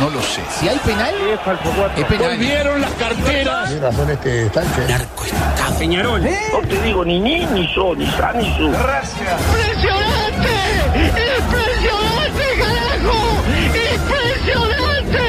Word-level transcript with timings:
No 0.00 0.10
lo 0.10 0.22
sé. 0.22 0.40
Si 0.58 0.68
hay 0.68 0.78
penal, 0.78 1.14
es 1.32 2.04
penal. 2.04 2.30
Volvieron 2.30 2.80
las 2.80 2.92
carteras. 2.92 3.80
razones 3.80 4.18
que 4.18 4.46
están 4.46 4.66
que... 4.72 4.80
Narco 4.92 5.24
está. 5.24 5.78
Peñarol. 5.78 6.22
No 6.22 6.60
te 6.68 6.82
digo 6.82 7.04
ni 7.04 7.20
ni, 7.20 7.46
ni 7.46 7.66
so, 7.74 7.94
ni 7.94 8.06
sa, 8.12 8.32
ni 8.32 8.44
su. 8.56 8.64
¡Impresionante! 8.64 10.54
¡Impresionante, 10.94 12.44
carajo! 12.58 13.18
¡Impresionante! 13.94 15.24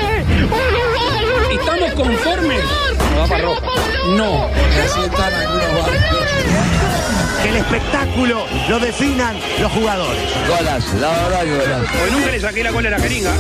¡Uruguay, 0.46 1.26
Uruguay! 1.26 1.58
¿Estamos 1.60 1.94
conformes? 1.94 2.64
No 3.14 3.20
va 3.22 3.28
para 3.28 3.44
roja. 3.44 3.62
No. 4.18 4.50
Que 7.44 7.50
el 7.50 7.56
espectáculo 7.58 8.46
lo 8.70 8.80
definan 8.80 9.36
los 9.62 9.72
jugadores. 9.72 10.22
Porque 10.48 12.12
nunca 12.12 12.32
le 12.32 12.40
saqué 12.40 12.64
la 12.64 12.72
cola 12.72 12.88
a 12.88 12.92
la 12.92 13.00
jeringa. 13.00 13.32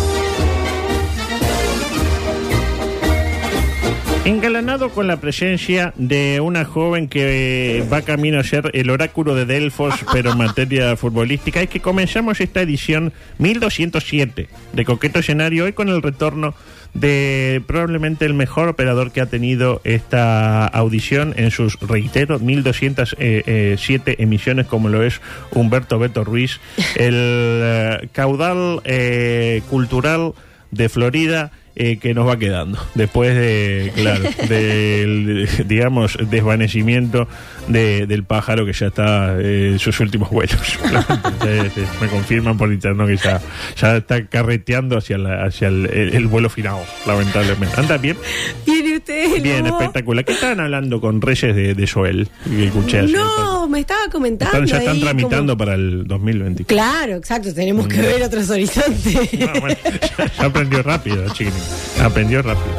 Engalanado 4.29 4.91
con 4.91 5.07
la 5.07 5.19
presencia 5.19 5.91
de 5.97 6.39
una 6.39 6.63
joven 6.63 7.07
que 7.07 7.83
va 7.91 8.03
camino 8.03 8.39
a 8.39 8.43
ser 8.43 8.69
el 8.75 8.91
oráculo 8.91 9.33
de 9.33 9.45
Delfos, 9.45 9.95
pero 10.13 10.33
en 10.33 10.37
materia 10.37 10.95
futbolística, 10.95 11.63
es 11.63 11.67
que 11.67 11.79
comenzamos 11.79 12.39
esta 12.39 12.61
edición 12.61 13.11
1207 13.39 14.47
de 14.73 14.85
Coqueto 14.85 15.17
Escenario 15.17 15.65
hoy 15.65 15.73
con 15.73 15.89
el 15.89 16.03
retorno 16.03 16.53
de 16.93 17.63
probablemente 17.65 18.27
el 18.27 18.35
mejor 18.35 18.67
operador 18.67 19.11
que 19.11 19.21
ha 19.21 19.25
tenido 19.25 19.81
esta 19.83 20.67
audición 20.67 21.33
en 21.35 21.49
sus, 21.49 21.79
reitero, 21.79 22.37
1207 22.37 24.21
emisiones, 24.21 24.67
como 24.67 24.89
lo 24.89 25.01
es 25.01 25.21
Humberto 25.55 25.97
Beto 25.97 26.23
Ruiz, 26.23 26.59
el 26.97 27.15
eh, 27.15 28.09
caudal 28.11 28.81
eh, 28.83 29.63
cultural 29.71 30.33
de 30.69 30.87
Florida 30.87 31.51
eh, 31.75 31.97
que 31.97 32.13
nos 32.13 32.27
va 32.27 32.37
quedando 32.37 32.79
después 32.95 33.35
de, 33.35 33.91
claro, 33.95 34.23
del, 34.49 35.47
digamos, 35.65 36.17
desvanecimiento 36.29 37.27
de- 37.67 38.07
del 38.07 38.23
pájaro 38.23 38.65
que 38.65 38.73
ya 38.73 38.87
está 38.87 39.35
eh, 39.39 39.69
en 39.73 39.79
sus 39.79 39.99
últimos 39.99 40.29
vuelos. 40.29 40.57
Entonces, 40.83 41.71
eh, 41.77 41.85
me 42.01 42.07
confirman 42.07 42.57
por 42.57 42.71
interno 42.73 43.05
que 43.07 43.17
ya, 43.17 43.39
ya 43.77 43.97
está 43.97 44.25
carreteando 44.25 44.97
hacia, 44.97 45.17
la- 45.17 45.43
hacia 45.45 45.67
el, 45.69 45.85
el- 45.87 46.15
el 46.15 46.27
vuelo 46.27 46.49
final, 46.49 46.77
lamentablemente. 47.05 47.79
¿Anda 47.79 47.97
bien? 47.97 48.17
¿Viene 48.65 48.98
Bien, 49.41 49.65
espectacular. 49.65 50.23
¿Qué 50.25 50.33
estaban 50.33 50.59
hablando 50.59 51.01
con 51.01 51.21
Reyes 51.21 51.55
de, 51.55 51.73
de 51.73 51.87
Joel? 51.87 52.29
Que 52.43 52.65
escuché 52.67 52.99
ayer. 52.99 53.17
No, 53.17 53.67
me 53.67 53.79
estaba 53.81 54.07
comentando. 54.11 54.53
Están- 54.53 54.67
ya 54.67 54.77
están 54.79 54.95
ahí 54.95 55.01
tramitando 55.01 55.53
como- 55.53 55.57
para 55.57 55.73
el 55.75 56.05
2024. 56.07 56.67
Claro, 56.75 57.15
exacto, 57.15 57.53
tenemos 57.53 57.87
que 57.87 58.01
ver 58.01 58.23
otros 58.23 58.49
horizontes. 58.49 59.15
No, 59.39 59.59
bueno, 59.61 59.75
ya, 60.17 60.25
ya 60.37 60.45
aprendió 60.45 60.83
rápido, 60.83 61.25
chiquitín. 61.29 61.53
Aprendió 62.03 62.41
rápido. 62.41 62.75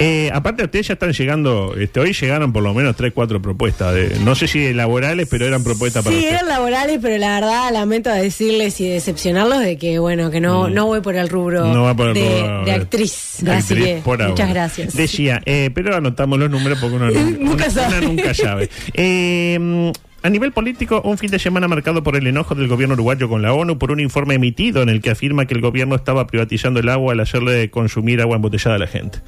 Eh, 0.00 0.30
aparte, 0.32 0.62
ustedes 0.64 0.86
ya 0.86 0.92
están 0.94 1.12
llegando. 1.12 1.74
Este, 1.76 1.98
hoy 1.98 2.12
llegaron 2.12 2.52
por 2.52 2.62
lo 2.62 2.72
menos 2.72 2.94
3, 2.94 3.12
4 3.12 3.42
propuestas. 3.42 3.94
De, 3.94 4.16
no 4.24 4.34
sé 4.36 4.46
si 4.46 4.72
laborales, 4.72 5.26
pero 5.28 5.44
eran 5.44 5.64
propuestas 5.64 6.04
para 6.04 6.16
Sí, 6.16 6.24
eran 6.24 6.46
laborales, 6.46 6.98
pero 7.02 7.18
la 7.18 7.34
verdad 7.40 7.72
lamento 7.72 8.08
decirles 8.10 8.80
y 8.80 8.88
decepcionarlos 8.88 9.58
de 9.60 9.76
que, 9.76 9.98
bueno, 9.98 10.30
que 10.30 10.40
no, 10.40 10.68
no 10.70 10.86
voy 10.86 11.00
por 11.00 11.16
el 11.16 11.28
rubro, 11.28 11.66
Mm. 11.66 11.72
No 11.72 11.82
va 11.82 11.94
por 11.96 12.08
el 12.08 12.14
de, 12.14 12.40
rubro, 12.42 12.64
de 12.64 12.72
actriz. 12.72 13.36
de 13.40 13.52
Así 13.52 13.74
que, 13.74 14.00
ahora. 14.04 14.28
muchas 14.28 14.48
gracias. 14.48 14.94
Decía, 14.94 15.40
eh, 15.44 15.70
pero 15.74 15.96
anotamos 15.96 16.38
los 16.38 16.48
números 16.50 16.78
porque 16.80 16.94
uno 16.96 17.10
Nunca 17.40 17.68
sabe. 17.70 17.98
una 17.98 18.06
nunca 18.06 18.34
sabe. 18.34 18.70
Eh, 18.94 19.92
a 20.22 20.30
nivel 20.30 20.52
político, 20.52 21.00
un 21.04 21.16
fin 21.16 21.30
de 21.30 21.38
semana 21.38 21.68
marcado 21.68 22.02
por 22.02 22.16
el 22.16 22.26
enojo 22.26 22.54
del 22.54 22.68
gobierno 22.68 22.94
uruguayo 22.94 23.28
con 23.28 23.42
la 23.42 23.52
ONU 23.52 23.78
por 23.78 23.92
un 23.92 24.00
informe 24.00 24.34
emitido 24.34 24.82
en 24.82 24.88
el 24.88 25.00
que 25.00 25.10
afirma 25.10 25.46
que 25.46 25.54
el 25.54 25.60
gobierno 25.60 25.94
estaba 25.94 26.26
privatizando 26.26 26.80
el 26.80 26.88
agua 26.88 27.12
al 27.12 27.20
hacerle 27.20 27.70
consumir 27.70 28.20
agua 28.20 28.36
embotellada 28.36 28.76
a 28.76 28.78
la 28.78 28.86
gente. 28.86 29.20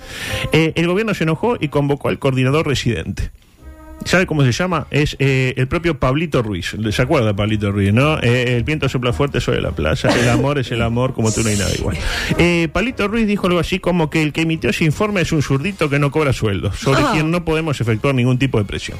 Eh, 0.53 0.73
el 0.75 0.87
gobierno 0.87 1.15
se 1.15 1.25
enojó 1.25 1.57
y 1.61 1.69
convocó 1.69 2.09
al 2.09 2.19
coordinador 2.19 2.67
residente. 2.67 3.31
¿Sabe 4.05 4.27
cómo 4.27 4.43
se 4.43 4.51
llama? 4.51 4.87
Es 4.91 5.15
eh, 5.21 5.55
el 5.57 5.69
propio 5.69 5.99
Pablito 6.01 6.43
Ruiz. 6.43 6.75
¿Se 6.91 7.03
acuerda 7.03 7.29
de 7.29 7.35
Pablito 7.35 7.71
Ruiz, 7.71 7.93
no? 7.93 8.19
Eh, 8.21 8.57
el 8.57 8.65
viento 8.65 8.89
sopla 8.89 9.13
fuerte 9.13 9.41
sobre 9.41 9.61
la 9.61 9.71
playa. 9.73 10.09
El 10.11 10.29
amor 10.31 10.59
es 10.59 10.73
el 10.73 10.83
amor, 10.83 11.13
como 11.15 11.31
tú 11.31 11.43
no 11.43 11.49
hay 11.51 11.57
nada 11.57 11.71
igual. 11.79 11.97
Eh, 12.39 12.69
Pablito 12.73 13.07
Ruiz 13.09 13.27
dijo 13.27 13.47
algo 13.47 13.61
así 13.61 13.79
como 13.79 14.11
que 14.11 14.23
el 14.23 14.33
que 14.33 14.41
emitió 14.43 14.71
ese 14.71 14.85
informe 14.85 15.21
es 15.21 15.31
un 15.33 15.43
zurdito 15.43 15.89
que 15.91 15.99
no 15.99 16.11
cobra 16.11 16.33
sueldo, 16.33 16.73
sobre 16.73 17.03
Ah. 17.03 17.11
quien 17.13 17.31
no 17.31 17.45
podemos 17.45 17.81
efectuar 17.81 18.15
ningún 18.15 18.39
tipo 18.39 18.59
de 18.59 18.65
presión. 18.65 18.99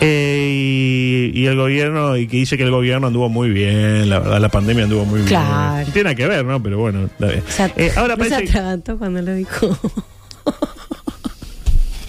Eh, 0.00 1.30
y, 1.34 1.40
y 1.40 1.46
el 1.46 1.56
gobierno, 1.56 2.16
y 2.16 2.26
que 2.26 2.36
dice 2.38 2.56
que 2.58 2.64
el 2.64 2.70
gobierno 2.72 3.06
anduvo 3.06 3.28
muy 3.28 3.48
bien, 3.50 4.10
la 4.10 4.18
verdad, 4.18 4.40
la 4.40 4.48
pandemia 4.50 4.84
anduvo 4.84 5.04
muy 5.06 5.22
Claro. 5.22 5.76
bien. 5.76 5.92
Tiene 5.92 6.14
que 6.16 6.26
ver, 6.26 6.44
¿no? 6.44 6.62
Pero 6.62 6.78
bueno, 6.78 7.04
está 7.04 7.26
bien. 7.28 7.42
Eh, 7.76 7.92
ahora 7.96 8.16
no 8.16 8.24
parece. 8.28 8.52
cuando 8.98 9.22
lo 9.22 9.34
dijo. 9.34 9.78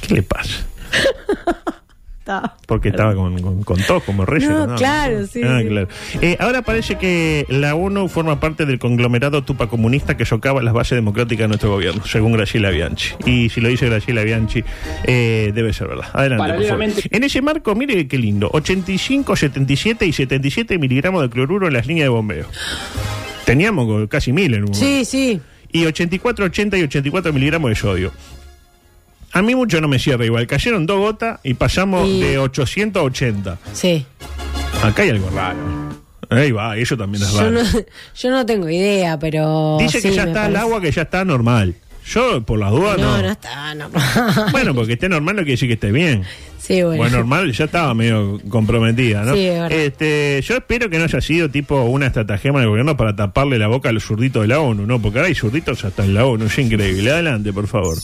¿Qué 0.02 0.16
le 0.16 0.24
pasa? 0.24 0.66
Porque 2.68 2.90
estaba 2.90 3.14
con, 3.16 3.42
con, 3.42 3.64
con 3.64 3.78
tos, 3.84 4.04
como 4.04 4.26
Reyes. 4.26 4.50
No, 4.50 4.76
claro, 4.76 5.28
sí, 5.28 5.42
Ah, 5.44 5.60
sí. 5.62 5.68
claro. 5.68 5.88
Eh, 6.22 6.38
ahora 6.40 6.62
parece 6.62 6.98
que 6.98 7.46
la 7.50 7.76
ONU 7.76 8.08
forma 8.08 8.40
parte 8.40 8.66
del 8.66 8.80
conglomerado 8.80 9.44
tupacomunista 9.44 10.16
que 10.16 10.26
socava 10.26 10.62
las 10.64 10.74
bases 10.74 10.96
democráticas 10.96 11.44
de 11.44 11.48
nuestro 11.50 11.70
gobierno, 11.72 12.04
según 12.06 12.32
Graciela 12.34 12.70
Bianchi. 12.70 13.10
Y 13.26 13.50
si 13.50 13.60
lo 13.62 13.70
dice 13.70 13.88
Graciela 13.90 14.24
Bianchi, 14.24 14.64
eh, 15.06 15.52
debe 15.54 15.74
ser 15.74 15.88
verdad. 15.88 16.06
Adelante, 16.14 16.44
por 16.44 16.52
favor. 16.54 16.68
Paralelamente- 16.68 17.10
En 17.16 17.24
ese 17.24 17.42
marco, 17.42 17.76
mire 17.76 18.08
qué 18.08 18.18
lindo: 18.18 18.50
85, 18.54 19.36
77 19.36 20.06
y 20.06 20.14
77 20.14 20.78
miligramos 20.78 21.22
de 21.24 21.30
cloruro 21.30 21.68
en 21.68 21.74
las 21.74 21.88
líneas 21.88 22.06
de 22.06 22.10
bombeo. 22.10 22.46
Teníamos 23.46 24.08
casi 24.08 24.32
mil 24.32 24.54
en 24.54 24.64
un 24.64 24.74
Sí, 24.74 25.04
sí. 25.06 25.42
y 25.72 25.86
84, 25.86 26.46
80 26.46 26.78
y 26.78 26.84
84 26.84 27.34
miligramos 27.34 27.70
de 27.70 27.76
sodio. 27.76 28.12
A 29.34 29.42
mí 29.42 29.56
mucho 29.56 29.82
no 29.82 29.88
me 29.88 30.00
cierra 30.00 30.26
igual. 30.26 30.46
Cayeron 30.48 30.86
dos 30.86 31.00
gotas 31.00 31.40
y 31.44 31.56
pasamos 31.56 32.08
Y- 32.08 32.22
de 32.22 32.38
800 32.38 33.02
a 33.02 33.04
80. 33.04 33.58
Sí. 33.74 34.06
Acá 34.84 35.02
hay 35.04 35.10
algo 35.10 35.30
raro. 35.32 35.58
Ahí 36.30 36.52
va, 36.52 36.78
eso 36.78 36.96
también 36.98 37.24
es 37.24 37.32
Yo 37.32 37.40
raro. 37.40 37.52
no, 37.52 37.64
yo 38.16 38.30
no 38.32 38.46
tengo 38.46 38.70
idea, 38.70 39.18
pero. 39.20 39.78
Dice 39.80 40.02
que 40.02 40.10
sí, 40.10 40.16
ya 40.16 40.24
me 40.24 40.30
está 40.32 40.46
el 40.48 40.54
parece. 40.54 40.58
agua, 40.70 40.82
que 40.82 40.92
ya 40.92 41.02
está 41.04 41.26
normal. 41.26 41.76
Yo, 42.06 42.42
por 42.44 42.60
las 42.60 42.72
dudas, 42.72 42.98
No, 42.98 43.18
no. 43.18 43.24
no 43.24 43.32
está, 43.32 43.76
no. 43.76 43.90
Bueno, 44.52 44.76
porque 44.76 44.94
esté 44.94 45.08
normal 45.08 45.36
no 45.38 45.42
quiere 45.44 45.54
decir 45.54 45.68
que 45.70 45.76
esté 45.76 45.92
bien. 45.92 46.24
Sí, 46.60 46.82
bueno. 46.84 46.98
Bueno, 46.98 47.18
normal 47.18 47.52
ya 47.54 47.66
estaba 47.66 47.94
medio 47.94 48.40
comprometida, 48.50 49.24
¿no? 49.24 49.34
Sí, 49.36 49.46
es 49.46 49.54
verdad. 49.60 49.72
este, 49.72 50.42
yo 50.46 50.56
espero 50.58 50.90
que 50.90 50.98
no 50.98 51.06
haya 51.06 51.22
sido 51.22 51.50
tipo 51.50 51.82
una 51.84 52.08
estratagema 52.08 52.60
del 52.60 52.70
gobierno 52.70 52.98
para 52.98 53.16
taparle 53.16 53.58
la 53.58 53.68
boca 53.68 53.90
a 53.90 53.92
los 53.94 54.04
zurditos 54.04 54.42
de 54.42 54.48
la 54.50 54.60
ONU, 54.60 54.86
¿no? 54.86 55.02
Porque 55.02 55.20
ahora 55.20 55.28
hay 55.30 55.36
zurditos 55.36 55.84
hasta 55.86 56.04
en 56.04 56.14
la 56.14 56.26
ONU, 56.26 56.46
es 56.46 56.58
increíble. 56.60 57.12
Adelante, 57.12 57.52
por 57.54 57.68
favor. 57.68 57.98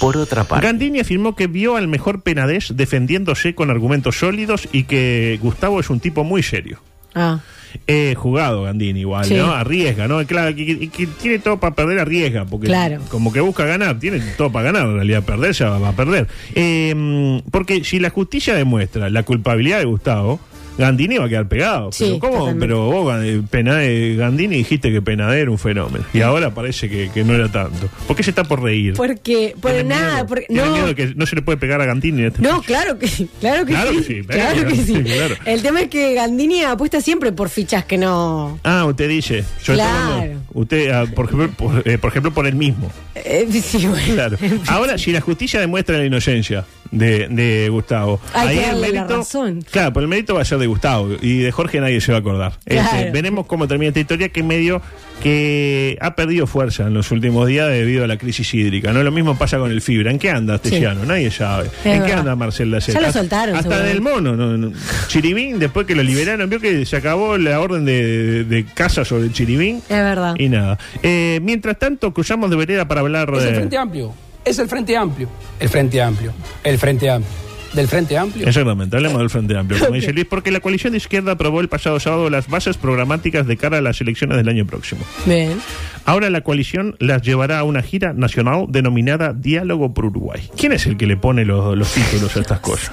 Por 0.00 0.16
otra 0.16 0.44
parte, 0.44 0.66
Gandini 0.66 1.00
afirmó 1.00 1.36
que 1.36 1.46
vio 1.46 1.76
al 1.76 1.86
mejor 1.88 2.22
Penades 2.22 2.72
defendiéndose 2.76 3.54
con 3.54 3.70
argumentos 3.70 4.18
sólidos 4.18 4.68
y 4.72 4.84
que 4.84 5.38
Gustavo 5.42 5.78
es 5.80 5.90
un 5.90 6.00
tipo 6.00 6.24
muy 6.24 6.42
serio. 6.42 6.80
Ah, 7.14 7.40
Eh, 7.86 8.16
jugado 8.18 8.64
Gandini 8.64 8.98
igual, 9.00 9.24
Sí. 9.26 9.34
¿no? 9.34 9.52
Arriesga, 9.52 10.08
¿no? 10.08 10.26
Claro, 10.26 10.56
que, 10.56 10.66
que- 10.66 10.88
que 10.88 11.06
tiene 11.06 11.38
todo 11.38 11.60
para 11.60 11.72
perder, 11.72 12.00
arriesga, 12.00 12.44
porque 12.44 12.66
Claro. 12.66 12.98
como 13.10 13.32
que 13.32 13.38
busca 13.40 13.64
ganar, 13.64 13.96
tiene 14.00 14.18
todo 14.36 14.50
para 14.50 14.72
ganar, 14.72 14.88
en 14.88 14.94
realidad 14.96 15.22
perder 15.22 15.52
ya 15.52 15.68
va, 15.70 15.78
va 15.78 15.88
a 15.90 15.92
perder. 15.92 16.26
Eh, 16.56 17.40
porque 17.52 17.84
si 17.84 18.00
la 18.00 18.10
justicia 18.10 18.54
demuestra 18.56 19.08
la 19.08 19.22
culpabilidad 19.22 19.78
de 19.78 19.84
Gustavo, 19.84 20.40
Gandini 20.80 21.18
va 21.18 21.26
a 21.26 21.28
quedar 21.28 21.46
pegado. 21.48 21.92
Sí, 21.92 22.18
pero 22.20 22.32
¿cómo? 22.32 22.58
Pero 22.58 22.84
vos, 22.90 23.14
eh, 23.22 23.40
eh, 23.52 24.14
Gandini, 24.18 24.56
dijiste 24.56 24.90
que 24.90 25.00
Penader 25.02 25.38
era 25.42 25.50
un 25.50 25.58
fenómeno. 25.58 26.04
Y 26.12 26.20
ahora 26.22 26.52
parece 26.52 26.88
que, 26.88 27.10
que 27.12 27.22
no 27.24 27.34
era 27.34 27.48
tanto. 27.50 27.88
¿Por 28.06 28.16
qué 28.16 28.22
se 28.22 28.30
está 28.30 28.44
por 28.44 28.62
reír? 28.62 28.94
Porque, 28.94 29.54
por 29.60 29.72
Tiene 29.72 29.88
nada, 29.90 30.12
miedo. 30.14 30.26
porque, 30.26 30.46
Tiene 30.46 30.64
no, 30.64 30.72
miedo 30.72 30.86
de 30.88 30.94
que 30.94 31.06
no 31.14 31.26
se 31.26 31.36
le 31.36 31.42
puede 31.42 31.58
pegar 31.58 31.80
a 31.80 31.84
Gandini 31.84 32.20
en 32.22 32.26
este 32.28 32.42
no, 32.42 32.60
claro 32.62 32.98
que 32.98 33.06
sí, 33.08 33.28
claro 33.40 33.64
que 33.66 33.72
Claro 33.72 33.90
sí, 33.92 33.96
que 33.98 34.02
sí, 34.04 34.22
claro 34.26 34.66
que 34.68 34.76
sí. 34.76 34.94
claro. 35.02 35.34
El 35.44 35.62
tema 35.62 35.82
es 35.82 35.88
que 35.88 36.14
Gandini 36.14 36.62
apuesta 36.64 37.00
siempre 37.00 37.32
por 37.32 37.48
fichas 37.50 37.84
que 37.84 37.98
no, 37.98 38.58
Ah, 38.64 38.84
usted 38.86 39.08
dice. 39.08 39.44
Yo 39.64 39.74
Claro. 39.74 40.32
usted, 40.54 40.90
ah, 40.90 41.04
por, 41.14 41.26
ejemplo, 41.26 41.50
por, 41.56 41.86
eh, 41.88 41.98
por 41.98 42.10
ejemplo, 42.10 42.32
por 42.32 42.46
el 42.46 42.54
mismo. 42.54 42.90
eh, 43.14 43.46
sí, 43.62 43.86
bueno. 43.86 44.14
Claro. 44.14 44.38
Ahora, 44.66 44.98
si 44.98 45.12
la 45.12 45.20
justicia 45.20 45.60
demuestra 45.60 45.98
la 45.98 46.04
inocencia 46.04 46.64
de, 46.90 47.28
de 47.28 47.68
Gustavo, 47.68 48.20
Hay 48.34 48.48
ahí 48.48 48.58
que 48.58 48.70
el 48.70 48.80
la 48.80 48.86
mérito. 48.88 49.16
razón. 49.18 49.62
Claro, 49.70 49.92
pero 49.92 50.02
el 50.04 50.08
mérito 50.08 50.34
va 50.34 50.42
a 50.42 50.44
ser 50.44 50.58
de 50.58 50.66
Gustavo 50.66 51.10
y 51.20 51.38
de 51.38 51.52
Jorge 51.52 51.80
nadie 51.80 52.00
se 52.00 52.12
va 52.12 52.18
a 52.18 52.20
acordar. 52.20 52.52
Claro. 52.64 52.98
Este, 52.98 53.10
veremos 53.12 53.46
cómo 53.46 53.68
termina 53.68 53.88
esta 53.88 54.00
historia 54.00 54.28
que 54.30 54.42
medio 54.42 54.82
que 55.22 55.98
ha 56.00 56.14
perdido 56.16 56.46
fuerza 56.46 56.86
en 56.86 56.94
los 56.94 57.10
últimos 57.10 57.46
días 57.46 57.68
debido 57.68 58.04
a 58.04 58.06
la 58.06 58.16
crisis 58.16 58.52
hídrica. 58.54 58.92
No 58.92 59.02
lo 59.02 59.12
mismo 59.12 59.36
pasa 59.36 59.58
con 59.58 59.70
el 59.70 59.82
Fibra. 59.82 60.10
¿En 60.10 60.18
qué 60.18 60.30
anda 60.30 60.54
Astesiano? 60.54 61.04
Nadie 61.04 61.30
sabe. 61.30 61.68
¿En 61.84 62.04
qué 62.04 62.14
anda 62.14 62.34
Marcel 62.36 62.70
Lacet? 62.70 62.94
Ya 62.94 63.00
lo 63.02 63.08
Hasta- 63.08 63.20
soltaron, 63.20 63.54
Hasta 63.54 63.68
seguro. 63.70 63.88
del 63.88 64.00
mono. 64.00 64.34
No, 64.36 64.56
no. 64.56 64.72
Chiribín, 65.08 65.58
después 65.58 65.86
que 65.86 65.94
lo 65.94 66.02
liberaron, 66.02 66.48
vio 66.48 66.58
que 66.58 66.86
se 66.86 66.96
acabó 66.96 67.36
la 67.36 67.60
orden 67.60 67.84
de, 67.84 68.44
de 68.44 68.64
caza 68.64 69.04
sobre 69.04 69.30
Chiribín. 69.30 69.76
Es 69.76 69.88
verdad. 69.90 70.34
Y 70.38 70.48
nada. 70.48 70.78
Eh, 71.02 71.38
mientras 71.42 71.78
tanto, 71.78 72.12
cruzamos 72.14 72.48
de 72.50 72.56
vereda 72.56 72.88
para 72.88 73.02
hablar 73.02 73.30
Es 73.34 73.42
el 73.42 73.48
de. 73.50 73.54
Frente 73.56 73.76
Amplio. 73.76 74.14
Es 74.44 74.58
el 74.58 74.68
Frente 74.68 74.96
Amplio. 74.96 75.28
El 75.58 75.68
Frente 75.68 76.00
Amplio. 76.00 76.32
El 76.64 76.78
Frente 76.78 77.10
Amplio. 77.10 77.40
Del 77.72 77.86
Frente 77.86 78.18
Amplio. 78.18 78.48
Exactamente, 78.48 78.96
hablemos 78.96 79.18
del 79.20 79.30
Frente 79.30 79.56
Amplio, 79.56 79.78
como 79.78 79.94
dice 79.94 80.12
Luis, 80.12 80.26
porque 80.26 80.50
la 80.50 80.58
coalición 80.58 80.92
de 80.92 80.96
izquierda 80.96 81.32
aprobó 81.32 81.60
el 81.60 81.68
pasado 81.68 82.00
sábado 82.00 82.28
las 82.28 82.48
bases 82.48 82.76
programáticas 82.76 83.46
de 83.46 83.56
cara 83.56 83.78
a 83.78 83.80
las 83.80 84.00
elecciones 84.00 84.36
del 84.38 84.48
año 84.48 84.66
próximo. 84.66 85.02
Bien. 85.24 85.60
Ahora 86.04 86.30
la 86.30 86.40
coalición 86.40 86.96
las 86.98 87.22
llevará 87.22 87.60
a 87.60 87.64
una 87.64 87.82
gira 87.82 88.12
nacional 88.12 88.66
denominada 88.70 89.32
Diálogo 89.32 89.94
por 89.94 90.06
Uruguay. 90.06 90.50
¿Quién 90.56 90.72
es 90.72 90.86
el 90.86 90.96
que 90.96 91.06
le 91.06 91.16
pone 91.16 91.44
los, 91.44 91.76
los 91.76 91.92
títulos 91.92 92.36
a 92.36 92.40
estas 92.40 92.58
cosas? 92.58 92.90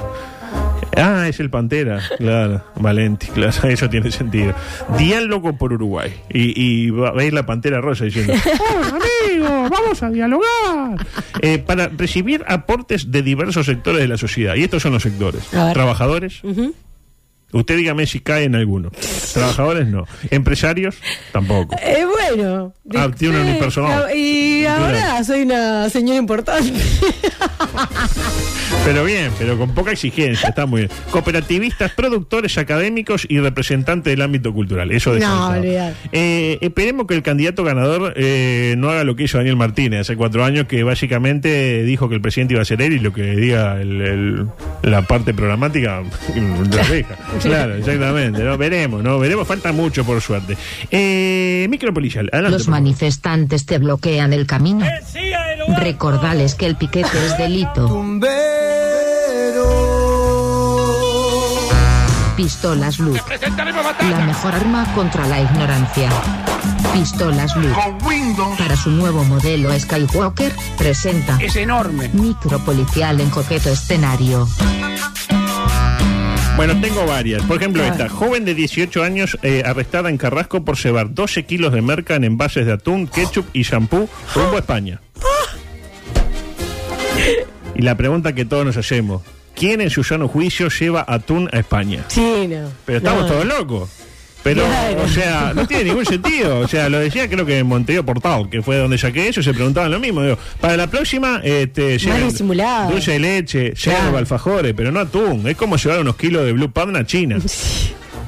Ah, 0.97 1.27
es 1.27 1.39
el 1.39 1.49
Pantera, 1.49 2.01
claro, 2.17 2.63
Valenti, 2.75 3.27
claro, 3.27 3.51
eso 3.69 3.89
tiene 3.89 4.11
sentido. 4.11 4.53
Diálogo 4.97 5.57
por 5.57 5.73
Uruguay. 5.73 6.13
Y, 6.29 6.59
y 6.61 6.89
va 6.89 7.13
a 7.17 7.23
ir 7.23 7.33
la 7.33 7.45
Pantera 7.45 7.81
Rosa 7.81 8.05
diciendo, 8.05 8.33
¡Hola 8.69 8.99
amigos, 9.25 9.69
vamos 9.69 10.03
a 10.03 10.09
dialogar! 10.09 11.05
Eh, 11.41 11.59
para 11.59 11.87
recibir 11.87 12.43
aportes 12.47 13.11
de 13.11 13.21
diversos 13.21 13.65
sectores 13.65 14.01
de 14.01 14.07
la 14.07 14.17
sociedad. 14.17 14.55
Y 14.55 14.63
estos 14.63 14.81
son 14.83 14.93
los 14.93 15.03
sectores. 15.03 15.47
Trabajadores. 15.73 16.41
Usted 17.53 17.77
dígame 17.77 18.05
si 18.05 18.19
cae 18.19 18.43
en 18.43 18.55
alguno. 18.55 18.91
Trabajadores 19.33 19.87
no. 19.87 20.05
Empresarios 20.31 20.95
tampoco. 21.31 21.75
Eh, 21.81 22.05
bueno. 22.05 22.73
Ah, 22.95 23.09
tiene 23.17 23.39
un 23.41 23.47
unipersonal. 23.47 24.15
Y 24.15 24.65
ahora 24.65 25.23
soy 25.23 25.41
una 25.43 25.89
señora 25.89 26.19
importante. 26.19 26.73
Pero 28.85 29.03
bien, 29.03 29.31
pero 29.37 29.57
con 29.57 29.73
poca 29.73 29.91
exigencia, 29.91 30.47
está 30.47 30.65
muy 30.65 30.81
bien. 30.81 30.91
Cooperativistas, 31.11 31.91
productores 31.91 32.57
académicos 32.57 33.25
y 33.29 33.37
representantes 33.39 34.11
del 34.11 34.21
ámbito 34.21 34.53
cultural. 34.53 34.91
Eso 34.91 35.09
No, 35.09 35.15
descansado. 35.15 35.59
olvidar. 35.59 35.93
Eh, 36.13 36.57
esperemos 36.61 37.05
que 37.05 37.15
el 37.15 37.21
candidato 37.21 37.65
ganador 37.65 38.13
eh, 38.15 38.75
no 38.77 38.89
haga 38.89 39.03
lo 39.03 39.15
que 39.17 39.23
hizo 39.23 39.37
Daniel 39.37 39.57
Martínez 39.57 40.01
hace 40.01 40.15
cuatro 40.15 40.45
años, 40.45 40.67
que 40.67 40.83
básicamente 40.83 41.83
dijo 41.83 42.07
que 42.07 42.15
el 42.15 42.21
presidente 42.21 42.53
iba 42.53 42.61
a 42.61 42.65
ser 42.65 42.81
él 42.81 42.93
y 42.93 42.99
lo 42.99 43.11
que 43.11 43.23
diga 43.35 43.81
el- 43.81 44.01
el- 44.01 44.47
la 44.83 45.01
parte 45.01 45.33
programática 45.33 46.01
la 46.71 46.87
deja. 46.87 47.15
Claro, 47.47 47.75
exactamente. 47.75 48.43
¿no? 48.43 48.57
Veremos, 48.57 49.03
¿no? 49.03 49.19
Veremos, 49.19 49.47
falta 49.47 49.71
mucho 49.71 50.03
por 50.03 50.21
suerte. 50.21 50.57
Eh, 50.91 51.67
micropolicial, 51.69 52.29
adelante. 52.31 52.57
Los 52.57 52.67
manifestantes 52.67 53.65
te 53.65 53.77
bloquean 53.77 54.33
el 54.33 54.45
camino. 54.45 54.85
Recordales 55.77 56.55
que 56.55 56.65
el 56.65 56.75
piquete 56.75 57.25
es 57.25 57.37
delito. 57.37 57.87
Pistolas 62.35 62.99
Luz. 62.99 63.19
La 64.09 64.19
mejor 64.19 64.53
arma 64.53 64.93
contra 64.93 65.25
la 65.27 65.41
ignorancia. 65.41 66.09
Pistolas 66.93 67.55
Luz. 67.55 67.75
Para 68.57 68.75
su 68.75 68.91
nuevo 68.91 69.23
modelo 69.23 69.77
Skywalker, 69.77 70.53
presenta 70.77 71.37
Es 71.41 71.55
enorme. 71.55 72.09
Micropolicial 72.13 73.19
en 73.21 73.29
coqueto 73.31 73.69
escenario. 73.69 74.47
Bueno, 76.57 76.79
tengo 76.81 77.05
varias. 77.05 77.43
Por 77.43 77.57
ejemplo, 77.57 77.83
A 77.83 77.85
ver. 77.85 77.93
esta. 77.93 78.09
Joven 78.09 78.43
de 78.43 78.55
18 78.55 79.03
años 79.03 79.37
eh, 79.43 79.61
arrestada 79.65 80.09
en 80.09 80.17
Carrasco 80.17 80.65
por 80.65 80.75
llevar 80.77 81.13
12 81.13 81.45
kilos 81.45 81.71
de 81.71 81.81
merca 81.83 82.15
en 82.15 82.23
envases 82.23 82.65
de 82.65 82.73
atún, 82.73 83.07
ketchup 83.07 83.45
y 83.53 83.61
shampoo 83.61 84.09
rumbo 84.33 84.55
a 84.55 84.59
España. 84.59 84.99
Y 87.75 87.81
la 87.83 87.95
pregunta 87.95 88.33
que 88.33 88.43
todos 88.45 88.65
nos 88.65 88.75
hacemos. 88.77 89.21
¿Quién 89.55 89.81
en 89.81 89.89
su 89.91 90.03
sano 90.03 90.27
juicio 90.27 90.69
lleva 90.69 91.05
atún 91.07 91.47
a 91.53 91.59
España? 91.59 92.03
Sí, 92.07 92.47
no. 92.47 92.69
Pero 92.85 92.97
estamos 92.99 93.23
No. 93.23 93.27
todos 93.27 93.45
locos. 93.45 93.89
Pero, 94.47 94.63
Claro. 94.65 95.03
o 95.03 95.07
sea, 95.09 95.51
no 95.53 95.67
tiene 95.67 95.83
ningún 95.85 96.05
sentido. 96.05 96.59
O 96.59 96.67
sea, 96.69 96.87
lo 96.87 96.99
decía 96.99 97.27
creo 97.27 97.45
que 97.45 97.59
en 97.59 97.67
Montevideo 97.67 98.05
Portal, 98.05 98.49
que 98.49 98.61
fue 98.61 98.77
donde 98.77 98.97
saqué 98.97 99.27
eso, 99.27 99.43
se 99.43 99.53
preguntaban 99.53 99.91
lo 99.91 99.99
mismo. 99.99 100.21
Digo, 100.23 100.37
para 100.61 100.77
la 100.77 100.87
próxima, 100.87 101.41
este, 101.43 101.97
dulce 102.89 103.11
de 103.11 103.19
leche, 103.19 103.73
Claro. 103.73 104.03
yerba, 104.05 104.19
alfajores, 104.19 104.73
pero 104.73 104.89
no 104.93 105.01
atún. 105.01 105.45
Es 105.49 105.57
como 105.57 105.75
llevar 105.75 105.99
unos 105.99 106.15
kilos 106.15 106.45
de 106.45 106.53
Blue 106.53 106.71
Panda 106.71 106.99
a 107.01 107.05
China. 107.05 107.39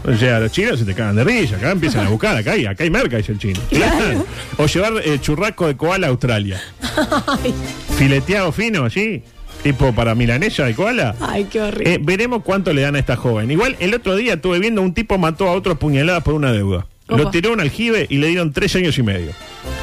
O 0.04 0.18
sea, 0.18 0.40
los 0.42 0.52
chinos 0.52 0.80
se 0.80 0.86
te 0.86 0.94
cagan 0.94 1.16
de 1.16 1.24
risa, 1.24 1.56
acá 1.56 1.72
empiezan 1.72 2.06
a 2.06 2.10
buscar, 2.10 2.36
acá 2.36 2.52
hay, 2.54 2.66
acá 2.66 2.84
hay 2.84 2.90
merca, 2.90 3.16
dice 3.18 3.32
el 3.32 3.38
chino. 3.40 3.60
Claro. 3.70 4.26
O 4.58 4.66
llevar 4.66 4.94
eh, 5.06 5.20
churrasco 5.22 5.68
de 5.68 5.78
koala 5.78 6.08
a 6.08 6.10
Australia. 6.10 6.60
Fileteado 7.98 8.52
fino, 8.52 8.86
así, 8.86 9.24
tipo 9.64 9.94
para 9.94 10.16
milanesa 10.16 10.66
de 10.66 10.74
koala. 10.76 11.16
Ay, 11.20 11.46
qué 11.50 11.62
horrible. 11.62 11.94
Eh, 11.96 12.00
veremos 12.02 12.44
cuánto 12.44 12.74
le 12.74 12.82
dan 12.82 12.96
a 12.96 13.00
esta 13.00 13.16
joven. 13.16 13.50
Igual 13.52 13.76
el 13.80 13.94
otro 13.94 14.16
día 14.16 14.34
estuve 14.36 14.60
viendo 14.60 14.82
un 14.82 14.94
tipo 14.94 15.18
mató 15.18 15.48
a 15.48 15.52
otro 15.52 15.78
puñalada 15.78 16.22
por 16.22 16.34
una 16.34 16.52
deuda. 16.52 16.86
Lo 17.08 17.32
tiró 17.32 17.50
a 17.50 17.54
un 17.54 17.60
aljibe 17.62 18.06
y 18.10 18.18
le 18.18 18.28
dieron 18.28 18.54
tres 18.54 18.76
años 18.76 18.98
y 19.00 19.04
medio. 19.04 19.32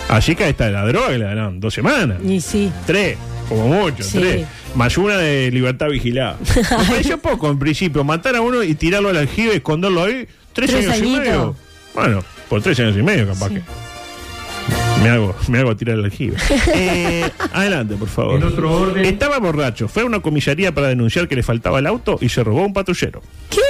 Así 0.08 0.36
que 0.36 0.44
ahí 0.44 0.50
está 0.50 0.70
la 0.70 0.86
droga 0.86 1.12
y 1.12 1.18
le 1.18 1.24
dieron 1.26 1.58
dos 1.58 1.74
semanas. 1.74 2.18
Y 2.24 2.40
sí. 2.40 2.70
Tres, 2.86 3.18
como 3.48 3.66
mucho, 3.66 4.04
Sí. 4.04 4.18
tres. 4.18 4.46
Más 4.76 4.96
una 4.96 5.16
de 5.18 5.50
libertad 5.50 5.88
vigilada. 5.88 6.36
Me 6.54 6.84
pareció 6.84 7.18
poco 7.18 7.50
en 7.50 7.58
principio. 7.58 8.04
Matar 8.04 8.36
a 8.36 8.40
uno 8.42 8.62
y 8.62 8.74
tirarlo 8.76 9.08
al 9.08 9.16
aljibe, 9.16 9.56
esconderlo 9.56 10.04
ahí. 10.04 10.28
Tres, 10.52 10.70
Tres 10.70 10.88
años 10.88 10.98
y 10.98 11.16
medio. 11.18 11.56
Bueno, 11.94 12.22
por 12.48 12.62
tres 12.62 12.78
años 12.78 12.96
y 12.96 13.02
medio 13.02 13.26
capaz 13.26 13.48
que. 13.48 13.62
Me 15.06 15.12
hago, 15.12 15.36
me 15.48 15.58
hago 15.58 15.76
tirar 15.76 15.98
el 15.98 16.04
aljibe. 16.04 16.36
Eh, 16.74 17.30
adelante, 17.52 17.94
por 17.96 18.08
favor. 18.08 18.98
Estaba 18.98 19.38
borracho. 19.38 19.86
Fue 19.88 20.02
a 20.02 20.04
una 20.06 20.20
comisaría 20.20 20.74
para 20.74 20.88
denunciar 20.88 21.28
que 21.28 21.36
le 21.36 21.42
faltaba 21.42 21.78
el 21.78 21.86
auto 21.86 22.18
y 22.20 22.28
se 22.28 22.42
robó 22.42 22.64
un 22.66 22.72
patrullero. 22.72 23.22
¿Qué? 23.50 23.60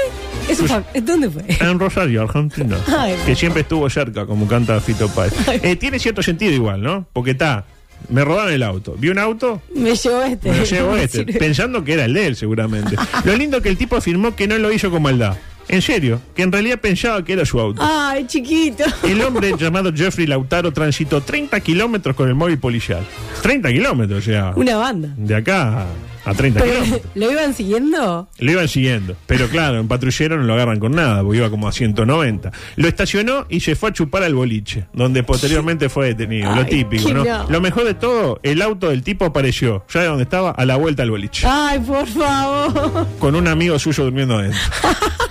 Eso 0.53 0.67
fue- 0.67 1.00
¿Dónde 1.03 1.29
fue? 1.31 1.43
En 1.61 1.79
Rosario, 1.79 2.23
Argentina. 2.23 2.77
Ay, 2.99 3.15
que 3.27 3.35
siempre 3.35 3.62
estuvo 3.62 3.88
cerca, 3.90 4.25
como 4.26 4.47
canta 4.49 4.81
Fito 4.81 5.09
Páez. 5.09 5.33
Eh, 5.62 5.76
tiene 5.76 5.99
cierto 5.99 6.23
sentido 6.23 6.52
igual, 6.52 6.83
¿no? 6.83 7.07
Porque 7.12 7.33
está. 7.33 7.64
Me 8.09 8.25
robaron 8.25 8.52
el 8.52 8.62
auto. 8.62 8.95
Vi 8.99 9.09
un 9.09 9.19
auto, 9.19 9.61
Me 9.75 9.95
llevó 9.95 10.23
este. 10.23 10.50
me 10.52 10.64
llevo 10.64 10.97
este. 10.97 11.25
Pensando 11.38 11.83
que 11.85 11.95
era 11.95 12.05
el 12.05 12.14
de 12.14 12.26
él, 12.28 12.37
seguramente. 12.37 12.97
Lo 13.25 13.37
lindo 13.37 13.61
que 13.61 13.69
el 13.69 13.76
tipo 13.76 13.97
afirmó 13.97 14.35
que 14.37 14.47
no 14.47 14.57
lo 14.59 14.71
hizo 14.73 14.90
con 14.90 15.02
maldad. 15.02 15.37
En 15.68 15.82
serio, 15.82 16.20
que 16.35 16.42
en 16.42 16.52
realidad 16.52 16.78
pensaba 16.80 17.25
que 17.25 17.32
era 17.32 17.44
su 17.44 17.58
auto. 17.58 17.82
Ay, 17.85 18.26
chiquito. 18.26 18.85
El 19.02 19.20
hombre 19.23 19.52
llamado 19.58 19.92
Jeffrey 19.94 20.26
Lautaro 20.26 20.73
transitó 20.73 21.20
30 21.20 21.58
kilómetros 21.61 22.14
con 22.14 22.28
el 22.28 22.35
móvil 22.35 22.58
policial. 22.58 23.04
30 23.42 23.73
kilómetros, 23.73 24.18
o 24.20 24.23
sea. 24.23 24.52
Una 24.54 24.76
banda. 24.76 25.08
De 25.16 25.35
acá 25.35 25.87
a, 26.25 26.30
a 26.30 26.35
30 26.35 26.61
Pero, 26.61 26.73
kilómetros. 26.82 27.12
¿Lo 27.16 27.32
iban 27.32 27.54
siguiendo? 27.54 28.28
Lo 28.38 28.52
iban 28.52 28.68
siguiendo. 28.68 29.16
Pero 29.26 29.49
claro, 29.49 29.80
en 29.80 29.88
patrullero 29.88 30.37
no 30.37 30.44
lo 30.44 30.54
agarran 30.54 30.78
con 30.78 30.92
nada, 30.92 31.23
porque 31.23 31.38
iba 31.38 31.50
como 31.50 31.66
a 31.66 31.73
190. 31.73 32.52
Lo 32.76 32.87
estacionó 32.88 33.46
y 33.49 33.58
se 33.61 33.75
fue 33.75 33.90
a 33.90 33.92
chupar 33.92 34.23
al 34.23 34.35
boliche, 34.35 34.87
donde 34.92 35.25
posteriormente 35.25 35.88
fue 35.88 36.06
detenido. 36.08 36.54
lo 36.54 36.64
típico, 36.64 37.12
¿no? 37.12 37.25
no. 37.25 37.50
Lo 37.50 37.61
mejor 37.61 37.85
de 37.85 37.94
todo, 37.94 38.38
el 38.44 38.62
auto 38.62 38.88
del 38.90 39.02
tipo 39.02 39.25
apareció, 39.25 39.85
ya 39.92 40.00
de 40.02 40.06
donde 40.06 40.23
estaba, 40.23 40.50
a 40.52 40.64
la 40.64 40.76
vuelta 40.76 41.02
al 41.02 41.11
boliche. 41.11 41.44
Ay, 41.49 41.80
por 41.80 42.06
favor. 42.06 43.06
Con 43.18 43.35
un 43.35 43.49
amigo 43.49 43.78
suyo 43.80 44.04
durmiendo 44.04 44.37
adentro. 44.38 44.61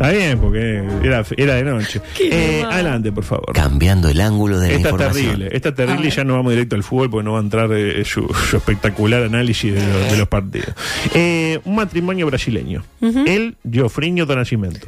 Está 0.00 0.12
bien, 0.16 0.38
porque 0.40 0.82
era, 1.04 1.22
era 1.36 1.54
de 1.56 1.64
noche. 1.64 2.00
Eh, 2.20 2.62
adelante, 2.66 3.12
por 3.12 3.22
favor. 3.24 3.52
Cambiando 3.52 4.08
el 4.08 4.20
ángulo 4.22 4.58
de 4.58 4.68
la 4.68 4.74
Esta 4.76 4.88
es 4.88 4.92
información. 4.94 5.24
terrible, 5.26 5.48
esta 5.56 5.68
es 5.70 5.74
terrible 5.74 6.08
y 6.08 6.10
ya 6.10 6.24
no 6.24 6.34
vamos 6.36 6.52
directo 6.52 6.74
al 6.76 6.82
fútbol 6.82 7.10
porque 7.10 7.24
no 7.24 7.32
va 7.32 7.38
a 7.38 7.42
entrar 7.42 7.70
eh, 7.72 8.02
su, 8.06 8.26
su 8.48 8.56
espectacular 8.56 9.22
análisis 9.24 9.74
de, 9.74 9.80
lo- 9.86 9.98
de 10.10 10.16
los 10.16 10.28
partidos. 10.28 10.74
Eh, 11.12 11.60
un 11.64 11.74
matrimonio 11.74 12.24
brasileño. 12.26 12.82
Él, 13.02 13.56
Geofriño 13.70 14.24
do 14.24 14.34
Nascimento. 14.36 14.86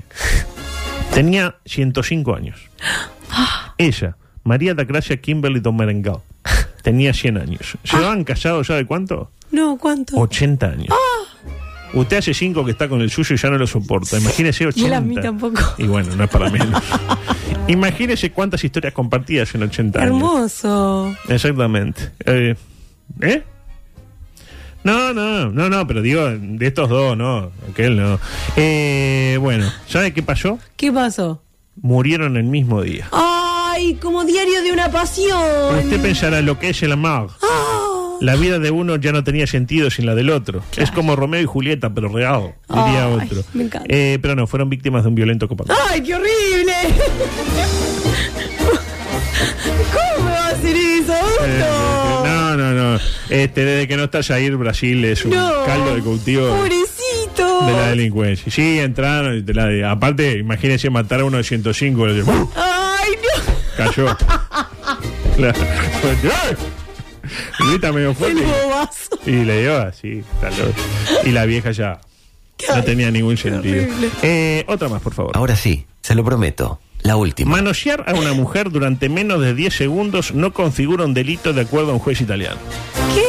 Tenía 1.13 1.57
105 1.67 2.35
años. 2.35 2.59
Ella, 3.77 4.17
María 4.45 4.73
da 4.75 4.85
Gracia 4.85 5.21
Kimberly 5.21 5.61
do 5.61 5.73
Merengal. 5.73 6.21
Tenía 6.83 7.13
100 7.13 7.37
años. 7.37 7.77
¿Llevaban 7.85 8.25
casados 8.25 8.69
ya 8.69 8.77
de 8.77 8.87
cuánto? 8.87 9.31
No, 9.51 9.77
¿cuánto? 9.77 10.17
80 10.17 10.67
años. 10.67 10.89
Usted 11.95 12.19
hace 12.19 12.35
cinco 12.35 12.65
que 12.65 12.71
está 12.73 12.89
con 12.89 13.01
el 13.01 13.11
suyo 13.11 13.35
y 13.35 13.39
ya 13.39 13.51
no 13.51 13.59
lo 13.59 13.67
soporta. 13.67 14.19
Imagínese 14.19 14.67
80. 14.67 14.89
Y 14.89 14.93
a 14.93 15.01
mí 15.01 15.15
tampoco. 15.17 15.61
Y 15.79 15.85
bueno, 15.85 16.15
no 16.17 16.25
es 16.25 16.31
para 16.31 16.51
menos. 16.51 16.83
Imagínese 17.69 18.33
cuántas 18.33 18.65
historias 18.65 18.93
compartidas 18.93 19.55
en 19.55 19.63
80 19.65 20.01
años. 20.01 20.15
Hermoso. 20.15 21.15
Exactamente. 21.29 22.11
Eh, 22.25 22.57
¿Eh? 23.21 23.43
No, 24.85 25.13
no, 25.13 25.51
no, 25.51 25.69
no, 25.69 25.87
pero 25.87 26.03
digo, 26.03 26.29
de 26.29 26.67
estos 26.67 26.89
dos, 26.89 27.17
no, 27.17 27.53
aquel 27.71 27.97
no. 27.97 28.19
Eh, 28.57 29.39
bueno, 29.41 29.71
¿sabe 29.87 30.13
qué 30.13 30.23
pasó? 30.23 30.59
¿Qué 30.77 30.91
pasó? 30.91 31.43
Murieron 31.81 32.37
el 32.37 32.45
mismo 32.45 32.83
día. 32.83 33.09
Ay, 33.13 33.95
como 33.95 34.25
diario 34.25 34.63
de 34.63 34.73
una 34.73 34.91
pasión. 34.91 35.77
Usted 35.85 36.03
pensará 36.03 36.43
lo 36.43 36.59
que 36.59 36.71
es 36.71 36.83
el 36.83 36.93
amor. 36.93 37.31
Ah. 37.43 37.82
La 38.23 38.37
vida 38.37 38.59
de 38.61 38.71
uno 38.71 38.95
ya 38.97 39.11
no 39.11 39.25
tenía 39.25 39.47
sentido 39.49 39.91
sin 39.91 40.07
la 40.07 40.15
del 40.15 40.31
otro. 40.31 40.63
Es 40.77 40.93
como 40.93 41.17
Romeo 41.17 41.41
y 41.41 41.45
Julieta, 41.45 41.93
pero 41.93 42.09
real, 42.09 42.55
diría 42.69 43.07
Ay, 43.07 43.19
otro. 43.27 43.43
me 43.53 43.65
encanta. 43.65 43.87
Eh, 43.93 44.19
pero 44.23 44.37
no, 44.37 44.47
fueron 44.47 44.71
víctimas 44.71 45.03
de 45.03 45.09
un 45.09 45.15
violento 45.17 45.49
copago. 45.49 45.73
¡Ay, 45.91 46.03
qué 46.03 46.15
horrible! 46.15 46.73
¿Cómo 49.93 50.25
me 50.25 50.31
va 50.31 50.47
a 50.47 50.51
hacer 50.51 50.77
eso? 50.77 51.15
Eh, 51.45 51.65
No. 52.25 52.57
no, 52.57 52.73
no. 52.73 53.01
Este, 53.29 53.65
desde 53.65 53.89
que 53.89 53.97
no 53.97 54.05
está 54.05 54.23
Jair, 54.23 54.57
Brasil 54.57 55.05
es 55.05 55.25
un 55.25 55.33
No. 55.33 55.65
caldo 55.67 55.95
de 55.95 56.03
cultivo 56.03 56.47
Pobrecito. 56.49 57.67
de 57.67 57.73
la 57.73 57.89
delincuencia. 57.89 58.53
Sí, 58.53 58.79
entraron. 58.79 59.39
y 59.39 59.43
te 59.43 59.55
la- 59.55 59.91
aparte, 59.91 60.39
imagínense 60.39 60.91
matar 60.91 61.21
a 61.21 61.25
uno 61.25 61.39
de 61.39 61.45
105. 61.45 62.07
le- 62.07 62.23
¡uh! 62.23 62.51
Ay, 62.55 63.11
no. 63.23 63.85
Cayó. 63.85 64.17
Claro. 65.37 65.59
Grita 67.69 67.93
medio 67.93 68.11
El 68.11 68.17
fuerte. 68.17 68.43
bobazo. 68.43 69.19
Y 69.27 69.45
le 69.45 69.61
dio 69.63 69.77
así. 69.79 70.23
Y 71.25 71.31
la 71.31 71.45
vieja 71.47 71.71
ya 71.73 72.01
no 72.75 72.83
tenía 72.85 73.11
ningún 73.11 73.37
sentido. 73.37 73.87
Eh, 74.23 74.65
otra 74.69 74.89
más, 74.89 75.03
por 75.03 75.15
favor. 75.15 75.37
Ahora 75.37 75.57
sí, 75.57 75.87
se 76.03 76.15
lo 76.15 76.25
prometo. 76.25 76.81
La 77.03 77.17
última. 77.17 77.51
Manosear 77.53 78.05
a 78.09 78.15
una 78.15 78.33
mujer 78.33 78.71
durante 78.71 79.09
menos 79.09 79.41
de 79.41 79.55
10 79.55 79.75
segundos 79.75 80.35
no 80.35 80.53
configura 80.53 81.05
un 81.05 81.15
delito 81.15 81.53
de 81.53 81.63
acuerdo 81.63 81.91
a 81.91 81.95
un 81.95 81.99
juez 81.99 82.21
italiano. 82.21 82.59
¿Qué? 83.15 83.25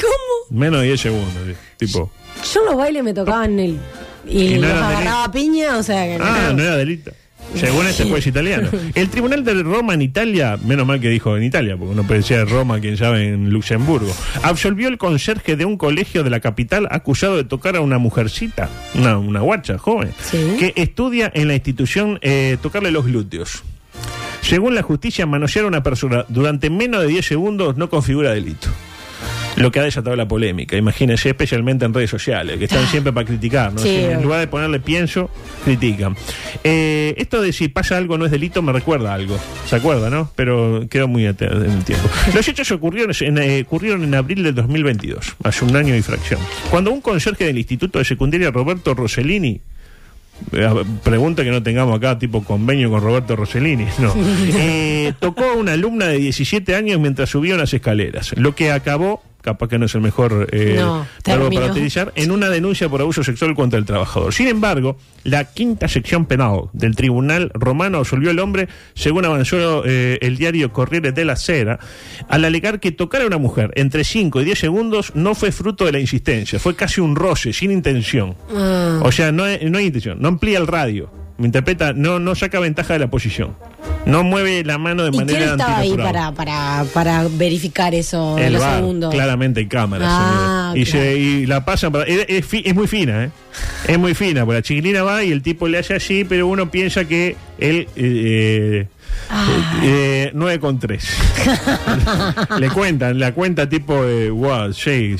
¿Cómo? 0.00 0.58
Menos 0.60 0.80
de 0.82 0.88
10 0.88 1.00
segundos. 1.00 1.32
sí. 1.46 1.54
Tipo. 1.86 2.10
Yo 2.52 2.60
en 2.60 2.66
los 2.66 2.76
bailes 2.76 3.02
me 3.04 3.14
tocaban 3.14 3.58
el. 3.58 3.78
Y, 4.26 4.54
Y 4.54 4.58
no 4.58 4.68
los 4.68 4.76
agarraba 4.76 5.32
piña, 5.32 5.78
o 5.78 5.82
sea 5.82 6.04
que 6.04 6.18
no. 6.18 6.24
Ah, 6.26 6.52
no 6.54 6.62
era 6.62 6.76
delito. 6.76 7.12
Según 7.54 7.86
este 7.86 8.04
juez 8.04 8.26
italiano. 8.26 8.68
El 8.94 9.08
tribunal 9.08 9.44
de 9.44 9.62
Roma 9.62 9.94
en 9.94 10.02
Italia, 10.02 10.58
menos 10.64 10.86
mal 10.86 11.00
que 11.00 11.08
dijo 11.08 11.36
en 11.36 11.44
Italia, 11.44 11.76
porque 11.76 11.94
no 11.94 12.02
puede 12.04 12.22
ser 12.22 12.48
Roma, 12.48 12.80
quien 12.80 12.96
sabe, 12.96 13.28
en 13.28 13.50
Luxemburgo, 13.50 14.12
absolvió 14.42 14.88
el 14.88 14.98
conserje 14.98 15.56
de 15.56 15.64
un 15.64 15.76
colegio 15.76 16.24
de 16.24 16.30
la 16.30 16.40
capital 16.40 16.88
acusado 16.90 17.36
de 17.36 17.44
tocar 17.44 17.76
a 17.76 17.80
una 17.80 17.98
mujercita, 17.98 18.68
una, 18.94 19.18
una 19.18 19.40
guacha 19.40 19.78
joven, 19.78 20.10
Sí. 20.22 20.38
que 20.58 20.72
estudia 20.76 21.30
en 21.34 21.48
la 21.48 21.54
institución 21.54 22.18
eh, 22.22 22.56
tocarle 22.62 22.90
los 22.90 23.04
glúteos. 23.04 23.62
Según 24.40 24.74
la 24.74 24.82
justicia, 24.82 25.24
manosear 25.26 25.66
a 25.66 25.68
una 25.68 25.82
persona 25.82 26.24
durante 26.28 26.68
menos 26.68 27.02
de 27.02 27.08
10 27.08 27.24
segundos 27.26 27.76
no 27.76 27.88
configura 27.88 28.32
delito. 28.32 28.68
Lo 29.56 29.70
que 29.70 29.80
ha 29.80 29.82
desatado 29.82 30.16
la 30.16 30.26
polémica, 30.26 30.76
imagínense, 30.76 31.28
especialmente 31.28 31.84
en 31.84 31.92
redes 31.92 32.10
sociales, 32.10 32.58
que 32.58 32.64
están 32.64 32.86
siempre 32.86 33.12
para 33.12 33.26
criticar, 33.26 33.72
¿no? 33.72 33.80
Sí. 33.80 33.96
En 33.96 34.22
lugar 34.22 34.40
de 34.40 34.46
ponerle 34.46 34.80
pienso, 34.80 35.30
critican. 35.64 36.16
Eh, 36.64 37.14
esto 37.18 37.42
de 37.42 37.52
si 37.52 37.68
pasa 37.68 37.96
algo 37.96 38.16
no 38.16 38.24
es 38.24 38.30
delito 38.30 38.62
me 38.62 38.72
recuerda 38.72 39.12
a 39.12 39.14
algo, 39.14 39.38
¿se 39.66 39.76
acuerda, 39.76 40.10
no? 40.10 40.30
Pero 40.36 40.86
quedó 40.88 41.06
muy 41.08 41.26
en 41.26 41.36
el 41.38 41.84
tiempo. 41.84 42.08
Los 42.34 42.48
hechos 42.48 42.70
ocurrieron 42.72 43.14
en, 43.20 43.38
eh, 43.38 43.62
ocurrieron 43.62 44.04
en 44.04 44.14
abril 44.14 44.42
del 44.42 44.54
2022, 44.54 45.36
hace 45.42 45.64
un 45.64 45.76
año 45.76 45.94
y 45.94 46.02
fracción. 46.02 46.40
Cuando 46.70 46.90
un 46.90 47.00
conserje 47.00 47.44
del 47.44 47.58
Instituto 47.58 47.98
de 47.98 48.04
Secundaria, 48.04 48.50
Roberto 48.50 48.94
Rossellini, 48.94 49.60
eh, 50.52 50.84
Pregunta 51.02 51.44
que 51.44 51.50
no 51.50 51.62
tengamos 51.62 51.96
acá 51.96 52.18
tipo 52.18 52.42
convenio 52.42 52.90
con 52.90 53.00
Roberto 53.00 53.36
Rossellini. 53.36 53.86
No. 53.98 54.14
Eh, 54.54 55.12
tocó 55.18 55.44
a 55.44 55.52
una 55.54 55.72
alumna 55.72 56.06
de 56.06 56.18
17 56.18 56.74
años 56.74 57.00
mientras 57.00 57.30
subía 57.30 57.54
unas 57.54 57.72
escaleras, 57.72 58.34
lo 58.36 58.54
que 58.54 58.70
acabó, 58.70 59.22
capaz 59.42 59.68
que 59.68 59.78
no 59.78 59.86
es 59.86 59.94
el 59.94 60.00
mejor 60.00 60.48
eh, 60.52 60.76
No, 60.78 61.06
para 61.24 61.66
utilizar, 61.66 62.12
en 62.14 62.30
una 62.30 62.48
denuncia 62.48 62.88
por 62.88 63.00
abuso 63.00 63.22
sexual 63.22 63.54
contra 63.54 63.78
el 63.78 63.84
trabajador. 63.84 64.32
Sin 64.32 64.48
embargo, 64.48 64.96
la 65.24 65.44
quinta 65.44 65.88
sección 65.88 66.26
penal 66.26 66.70
del 66.72 66.96
tribunal 66.96 67.50
romano 67.54 67.98
absolvió 67.98 68.30
al 68.30 68.38
hombre, 68.38 68.68
según 68.94 69.24
avanzó 69.24 69.82
eh, 69.84 70.18
el 70.22 70.38
diario 70.38 70.72
Corriere 70.72 71.12
della 71.12 71.36
Sera, 71.36 71.78
al 72.28 72.44
alegar 72.44 72.80
que 72.80 72.92
tocar 72.92 73.22
a 73.22 73.26
una 73.26 73.38
mujer 73.38 73.72
entre 73.74 74.04
5 74.04 74.40
y 74.40 74.44
10 74.44 74.58
segundos 74.58 75.12
no 75.14 75.34
fue 75.34 75.52
fruto 75.52 75.84
de 75.84 75.92
la 75.92 76.00
insistencia, 76.00 76.58
fue 76.58 76.74
casi 76.74 77.00
un 77.00 77.16
roce, 77.16 77.52
sin 77.52 77.70
intención. 77.70 78.36
Ah. 78.54 79.00
O 79.02 79.12
sea, 79.12 79.32
no, 79.32 79.44
no 79.44 79.78
hay 79.78 79.86
intención, 79.86 80.20
no 80.20 80.28
amplía 80.28 80.58
el 80.58 80.66
radio. 80.66 81.21
Me 81.38 81.46
interpreta, 81.46 81.92
no, 81.92 82.18
no 82.18 82.34
saca 82.34 82.60
ventaja 82.60 82.92
de 82.92 82.98
la 83.00 83.08
posición. 83.10 83.54
No 84.04 84.22
mueve 84.24 84.64
la 84.64 84.78
mano 84.78 85.02
de 85.04 85.08
¿Y 85.08 85.12
quién 85.12 85.26
manera 85.26 85.50
estaba 85.52 85.78
ahí 85.78 85.96
para, 85.96 86.32
para, 86.32 86.84
para 86.92 87.26
verificar 87.28 87.94
eso 87.94 88.36
los 88.38 88.60
bar, 88.60 88.76
segundos? 88.80 89.14
claramente 89.14 89.60
hay 89.60 89.66
cámaras. 89.66 90.08
Ah, 90.10 90.72
y, 90.76 90.84
claro. 90.84 91.00
se- 91.04 91.16
y 91.18 91.46
la 91.46 91.64
pasan 91.64 91.92
para. 91.92 92.04
Es, 92.04 92.24
es 92.28 92.44
fi- 92.44 92.62
es 92.66 92.74
muy 92.74 92.86
fina, 92.88 93.24
¿eh? 93.24 93.30
Es 93.86 93.98
muy 93.98 94.14
fina, 94.14 94.44
porque 94.44 94.58
la 94.58 94.62
chiquilina 94.62 95.02
va 95.04 95.22
y 95.24 95.30
el 95.32 95.42
tipo 95.42 95.68
le 95.68 95.78
hace 95.78 95.94
así, 95.94 96.24
pero 96.24 96.46
uno 96.48 96.70
piensa 96.70 97.04
que 97.04 97.36
él. 97.58 97.88
Eh, 97.96 98.86
Ah. 99.30 99.80
eh, 99.82 100.30
9 100.34 100.60
con 100.60 100.78
3. 100.78 101.08
le 102.58 102.68
cuentan, 102.70 103.18
la 103.18 103.32
cuenta 103.32 103.68
tipo 103.68 104.02
de. 104.04 104.30
Wow, 104.30 104.72
sí, 104.72 105.16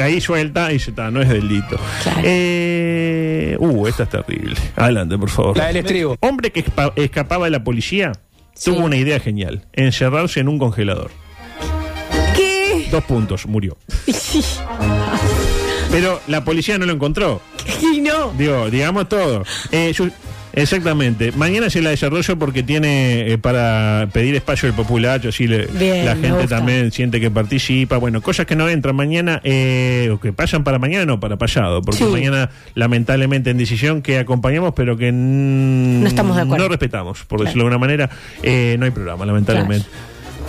ahí 0.00 0.20
suelta 0.20 0.72
y 0.72 0.78
se 0.78 0.90
está, 0.90 1.10
no 1.10 1.20
es 1.20 1.28
delito. 1.28 1.78
Claro. 2.02 2.20
Eh, 2.24 3.56
uh, 3.58 3.86
esta 3.86 4.04
es 4.04 4.08
terrible. 4.10 4.56
Adelante, 4.76 5.18
por 5.18 5.30
favor. 5.30 5.56
La 5.56 5.66
del 5.66 5.76
estribo. 5.76 6.16
Hombre 6.20 6.50
que 6.50 6.64
escapaba 6.96 7.44
de 7.46 7.50
la 7.50 7.64
policía 7.64 8.12
Sí. 8.54 8.70
tuvo 8.70 8.84
una 8.84 8.96
idea 8.96 9.18
genial: 9.20 9.66
encerrarse 9.72 10.40
en 10.40 10.48
un 10.48 10.58
congelador. 10.58 11.10
¿Qué? 12.36 12.86
Dos 12.90 13.04
puntos, 13.04 13.46
murió. 13.46 13.76
Pero 15.90 16.20
la 16.26 16.44
policía 16.44 16.78
no 16.78 16.86
lo 16.86 16.92
encontró. 16.92 17.40
Y 17.80 18.00
no. 18.00 18.32
Digo, 18.36 18.68
digamos 18.70 19.08
todo. 19.08 19.44
Eh, 19.70 19.92
su- 19.94 20.10
exactamente. 20.54 21.32
Mañana 21.32 21.68
se 21.70 21.82
la 21.82 21.90
desarrollo 21.90 22.38
porque 22.38 22.62
tiene 22.62 23.32
eh, 23.32 23.38
para 23.38 24.08
pedir 24.12 24.34
espacio 24.34 24.68
el 24.68 24.74
populacho, 24.74 25.28
así 25.28 25.46
le- 25.46 25.66
Bien, 25.66 26.04
la 26.06 26.16
gente 26.16 26.46
también 26.46 26.90
siente 26.92 27.20
que 27.20 27.30
participa. 27.30 27.96
Bueno, 27.98 28.20
cosas 28.22 28.46
que 28.46 28.56
no 28.56 28.68
entran 28.68 28.96
mañana 28.96 29.40
eh, 29.44 30.10
o 30.12 30.20
que 30.20 30.32
pasan 30.32 30.64
para 30.64 30.78
mañana, 30.78 31.04
no 31.06 31.20
para 31.20 31.36
pasado. 31.36 31.82
Porque 31.82 31.98
Sí. 32.04 32.10
mañana, 32.10 32.50
lamentablemente, 32.74 33.50
en 33.50 33.58
decisión 33.58 34.02
que 34.02 34.18
acompañamos, 34.18 34.72
pero 34.74 34.96
que 34.96 35.10
No 35.12 36.06
estamos 36.06 36.36
de 36.36 36.42
acuerdo. 36.42 36.64
no 36.64 36.68
respetamos, 36.68 37.24
por 37.24 37.40
decirlo 37.40 37.64
de 37.64 37.68
alguna 37.68 37.78
manera, 37.78 38.10
eh, 38.42 38.76
no 38.78 38.84
hay 38.84 38.90
programa, 38.90 39.26
lamentablemente. 39.26 39.86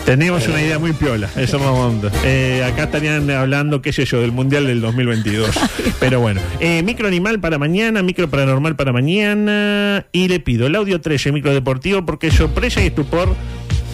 Teníamos 0.05 0.47
una 0.47 0.61
idea 0.61 0.77
muy 0.77 0.93
piola, 0.93 1.27
eso 1.35 1.57
no 1.57 1.73
onda. 1.73 2.11
Eh, 2.23 2.63
acá 2.63 2.83
estarían 2.83 3.29
hablando, 3.31 3.81
qué 3.81 3.91
sé 3.91 4.05
yo, 4.05 4.21
del 4.21 4.31
Mundial 4.31 4.67
del 4.67 4.79
2022. 4.79 5.49
Pero 5.99 6.19
bueno, 6.19 6.41
eh, 6.59 6.83
micro 6.83 7.07
animal 7.07 7.39
para 7.39 7.57
mañana, 7.57 8.03
micro 8.03 8.29
paranormal 8.29 8.75
para 8.75 8.93
mañana. 8.93 10.05
Y 10.11 10.27
le 10.27 10.39
pido 10.39 10.67
el 10.67 10.75
audio 10.75 11.01
13, 11.01 11.31
micro 11.31 11.55
deportivo, 11.55 12.05
porque 12.05 12.29
sorpresa 12.29 12.83
y 12.83 12.87
estupor 12.87 13.35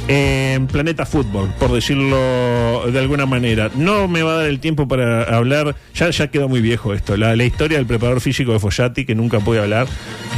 en 0.08 0.67
Planeta 0.67 1.05
Fútbol, 1.05 1.50
por 1.60 1.72
decirlo 1.72 2.84
de 2.91 3.00
alguna 3.00 3.25
manera. 3.25 3.70
No 3.75 4.08
me 4.08 4.24
va 4.24 4.34
a 4.34 4.36
dar 4.38 4.46
el 4.48 4.60
tiempo 4.60 4.88
para 4.88 5.24
hablar, 5.24 5.75
ya, 5.93 6.10
ya 6.10 6.27
quedó 6.27 6.50
muy 6.50 6.62
viejo 6.62 6.93
esto, 6.93 7.17
la, 7.17 7.36
la 7.36 7.43
historia 7.43 7.77
del 7.77 7.88
preparador 7.88 8.22
físico 8.22 8.51
de 8.53 8.60
Fossati, 8.60 9.05
que 9.05 9.15
nunca 9.15 9.39
pude 9.39 9.60
hablar, 9.60 9.88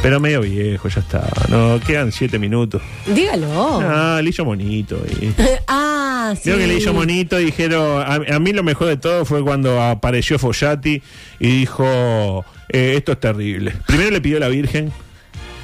pero 0.01 0.19
medio 0.19 0.41
viejo, 0.41 0.87
ya 0.89 1.01
está. 1.01 1.27
No, 1.49 1.79
quedan 1.85 2.11
siete 2.11 2.39
minutos. 2.39 2.81
Dígalo. 3.07 3.79
Ah, 3.81 4.19
le 4.23 4.29
hizo 4.29 4.45
bonito. 4.45 4.97
Y... 5.21 5.31
ah, 5.67 6.33
sí. 6.35 6.43
Creo 6.43 6.57
que 6.57 6.67
le 6.67 6.75
hizo 6.75 6.93
bonito 6.93 7.39
y 7.39 7.45
dijeron, 7.45 8.01
a, 8.01 8.35
a 8.35 8.39
mí 8.39 8.53
lo 8.53 8.63
mejor 8.63 8.87
de 8.87 8.97
todo 8.97 9.25
fue 9.25 9.43
cuando 9.43 9.81
apareció 9.81 10.39
Follati 10.39 11.01
y 11.39 11.47
dijo, 11.47 12.45
eh, 12.69 12.95
esto 12.97 13.13
es 13.13 13.19
terrible. 13.19 13.73
Primero 13.87 14.11
le 14.11 14.21
pidió 14.21 14.37
a 14.37 14.39
la 14.41 14.49
Virgen, 14.49 14.91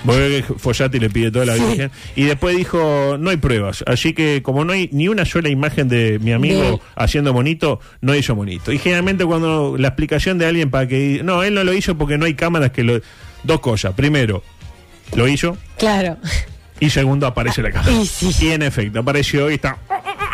porque 0.06 0.44
Follati 0.58 1.00
le 1.00 1.10
pide 1.10 1.32
todo 1.32 1.44
a 1.44 1.46
la 1.46 1.56
Sí. 1.56 1.64
Virgen, 1.64 1.92
y 2.16 2.24
después 2.24 2.56
dijo, 2.56 3.18
no 3.20 3.30
hay 3.30 3.38
pruebas, 3.38 3.84
así 3.88 4.14
que 4.14 4.42
como 4.42 4.64
no 4.66 4.74
hay 4.74 4.90
ni 4.92 5.08
una 5.08 5.26
sola 5.26 5.50
imagen 5.50 5.90
de 5.90 6.20
mi 6.20 6.32
amigo 6.32 6.82
haciendo 6.96 7.34
bonito, 7.34 7.80
no 8.02 8.16
hizo 8.16 8.36
bonito. 8.36 8.72
Y 8.72 8.78
generalmente 8.80 9.26
cuando 9.26 9.76
la 9.78 9.90
explicación 9.90 10.38
de 10.38 10.46
alguien 10.46 10.70
para 10.70 10.88
que, 10.88 11.22
no, 11.24 11.44
él 11.44 11.54
no 11.54 11.64
lo 11.64 11.74
hizo 11.74 11.98
porque 11.98 12.18
no 12.18 12.26
hay 12.26 12.34
cámaras 12.36 12.72
que 12.72 12.84
lo... 12.84 13.00
Dos 13.44 13.62
cosas, 13.62 13.94
primero, 13.94 14.44
lo 15.16 15.28
hizo, 15.28 15.58
Claro. 15.78 16.18
y 16.82 16.90
segundo, 16.90 17.26
aparece 17.26 17.62
la 17.62 17.72
cámara. 17.72 17.92
Y 17.94 18.06
sí. 18.06 18.32
Y 18.42 18.50
en 18.50 18.62
efecto, 18.64 19.00
apareció 19.00 19.50
y 19.50 19.54
está... 19.56 19.78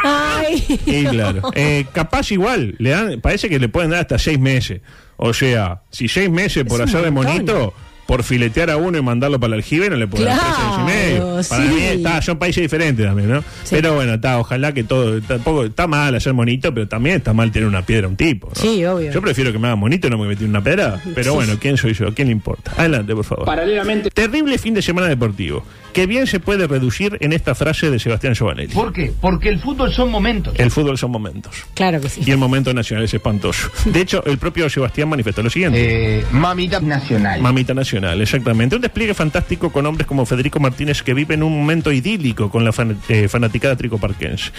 Ay. 0.03 0.63
Y 0.85 1.03
claro. 1.05 1.41
Eh, 1.55 1.85
capaz 1.93 2.31
igual, 2.31 2.75
le 2.79 2.89
dan, 2.91 3.21
parece 3.21 3.47
que 3.49 3.59
le 3.59 3.69
pueden 3.69 3.91
dar 3.91 4.01
hasta 4.01 4.17
seis 4.19 4.39
meses. 4.39 4.81
O 5.17 5.33
sea, 5.33 5.81
si 5.91 6.07
seis 6.07 6.29
meses 6.29 6.63
por 6.65 6.81
Es 6.81 6.87
hacer 6.89 7.03
de 7.03 7.11
monito, 7.11 7.73
por 8.05 8.23
filetear 8.23 8.69
a 8.69 8.77
uno 8.77 8.97
y 8.97 9.01
mandarlo 9.01 9.39
para 9.39 9.53
el 9.55 9.59
aljibe 9.59 9.89
no 9.89 9.95
le 9.95 10.07
puede 10.07 10.25
dar 10.25 10.37
tres 10.39 10.77
y 10.79 10.83
medio. 10.83 11.25
Para 11.49 11.63
sí. 11.63 11.69
mí 11.73 11.81
está, 11.81 12.21
son 12.21 12.37
países 12.37 12.61
diferentes 12.61 13.05
también, 13.05 13.29
¿no? 13.29 13.43
Pero 13.69 13.95
bueno, 13.95 14.13
está, 14.13 14.39
ojalá 14.39 14.73
que 14.73 14.83
todo, 14.83 15.21
tampoco, 15.21 15.65
está 15.65 15.87
mal 15.87 16.13
hacer 16.15 16.33
monito, 16.33 16.73
pero 16.73 16.87
también 16.87 17.17
está 17.17 17.33
mal 17.33 17.51
tener 17.51 17.67
una 17.67 17.81
piedra 17.83 18.05
a 18.05 18.09
un 18.09 18.15
tipo, 18.15 18.49
¿no? 18.49 18.55
Sí, 18.55 18.85
obvio. 18.85 19.11
Yo 19.11 19.21
prefiero 19.21 19.51
que 19.51 19.59
me 19.59 19.67
haga 19.67 19.75
monito 19.75 20.07
y 20.07 20.09
no 20.11 20.17
me 20.17 20.27
metí 20.27 20.43
una 20.45 20.63
piedra, 20.63 21.01
pero 21.15 21.31
Sí. 21.31 21.35
bueno, 21.35 21.53
¿quién 21.59 21.77
soy 21.77 21.93
yo? 21.93 22.13
¿Quién 22.13 22.27
le 22.27 22.33
importa? 22.33 22.71
Adelante, 22.77 23.15
por 23.15 23.25
favor. 23.25 23.45
Paralelamente. 23.45 24.09
Terrible 24.11 24.57
fin 24.57 24.73
de 24.75 24.81
semana 24.81 25.07
deportivo, 25.07 25.63
que 25.95 26.05
bien 26.07 26.27
se 26.27 26.41
puede 26.41 26.67
reducir 26.67 27.17
en 27.21 27.31
esta 27.31 27.55
frase 27.55 27.89
de 27.89 27.99
Sebastián 27.99 28.33
Giovanelli. 28.35 28.73
¿Por 28.73 28.91
qué? 28.91 29.13
Porque 29.21 29.47
el 29.47 29.59
fútbol 29.59 29.93
son 29.93 30.11
momentos. 30.11 30.53
El 30.57 30.69
fútbol 30.69 30.97
son 30.97 31.09
momentos. 31.09 31.55
Claro 31.73 32.01
que 32.01 32.09
sí. 32.09 32.21
Y 32.25 32.31
el 32.31 32.37
momento 32.37 32.73
nacional 32.73 33.05
es 33.05 33.13
espantoso. 33.13 33.69
De 33.85 34.01
hecho, 34.01 34.21
el 34.25 34.37
propio 34.37 34.69
Sebastián 34.69 35.07
manifestó 35.07 35.41
lo 35.41 35.49
siguiente. 35.49 36.19
Eh, 36.19 36.25
mamita 36.31 36.81
nacional. 36.81 37.41
Mamita 37.41 37.73
Nacional, 37.73 38.21
exactamente. 38.21 38.75
Un 38.75 38.81
despliegue 38.81 39.13
fantástico 39.13 39.71
con 39.71 39.85
hombres 39.85 40.05
como 40.05 40.25
Federico 40.25 40.59
Martínez 40.59 41.01
que 41.01 41.13
viven 41.13 41.41
un 41.43 41.57
momento 41.57 41.93
idílico 41.93 42.49
con 42.49 42.65
la 42.65 42.73
fan- 42.73 42.97
eh, 43.07 43.29
fanaticada 43.29 43.77
tricoparquense. 43.77 44.51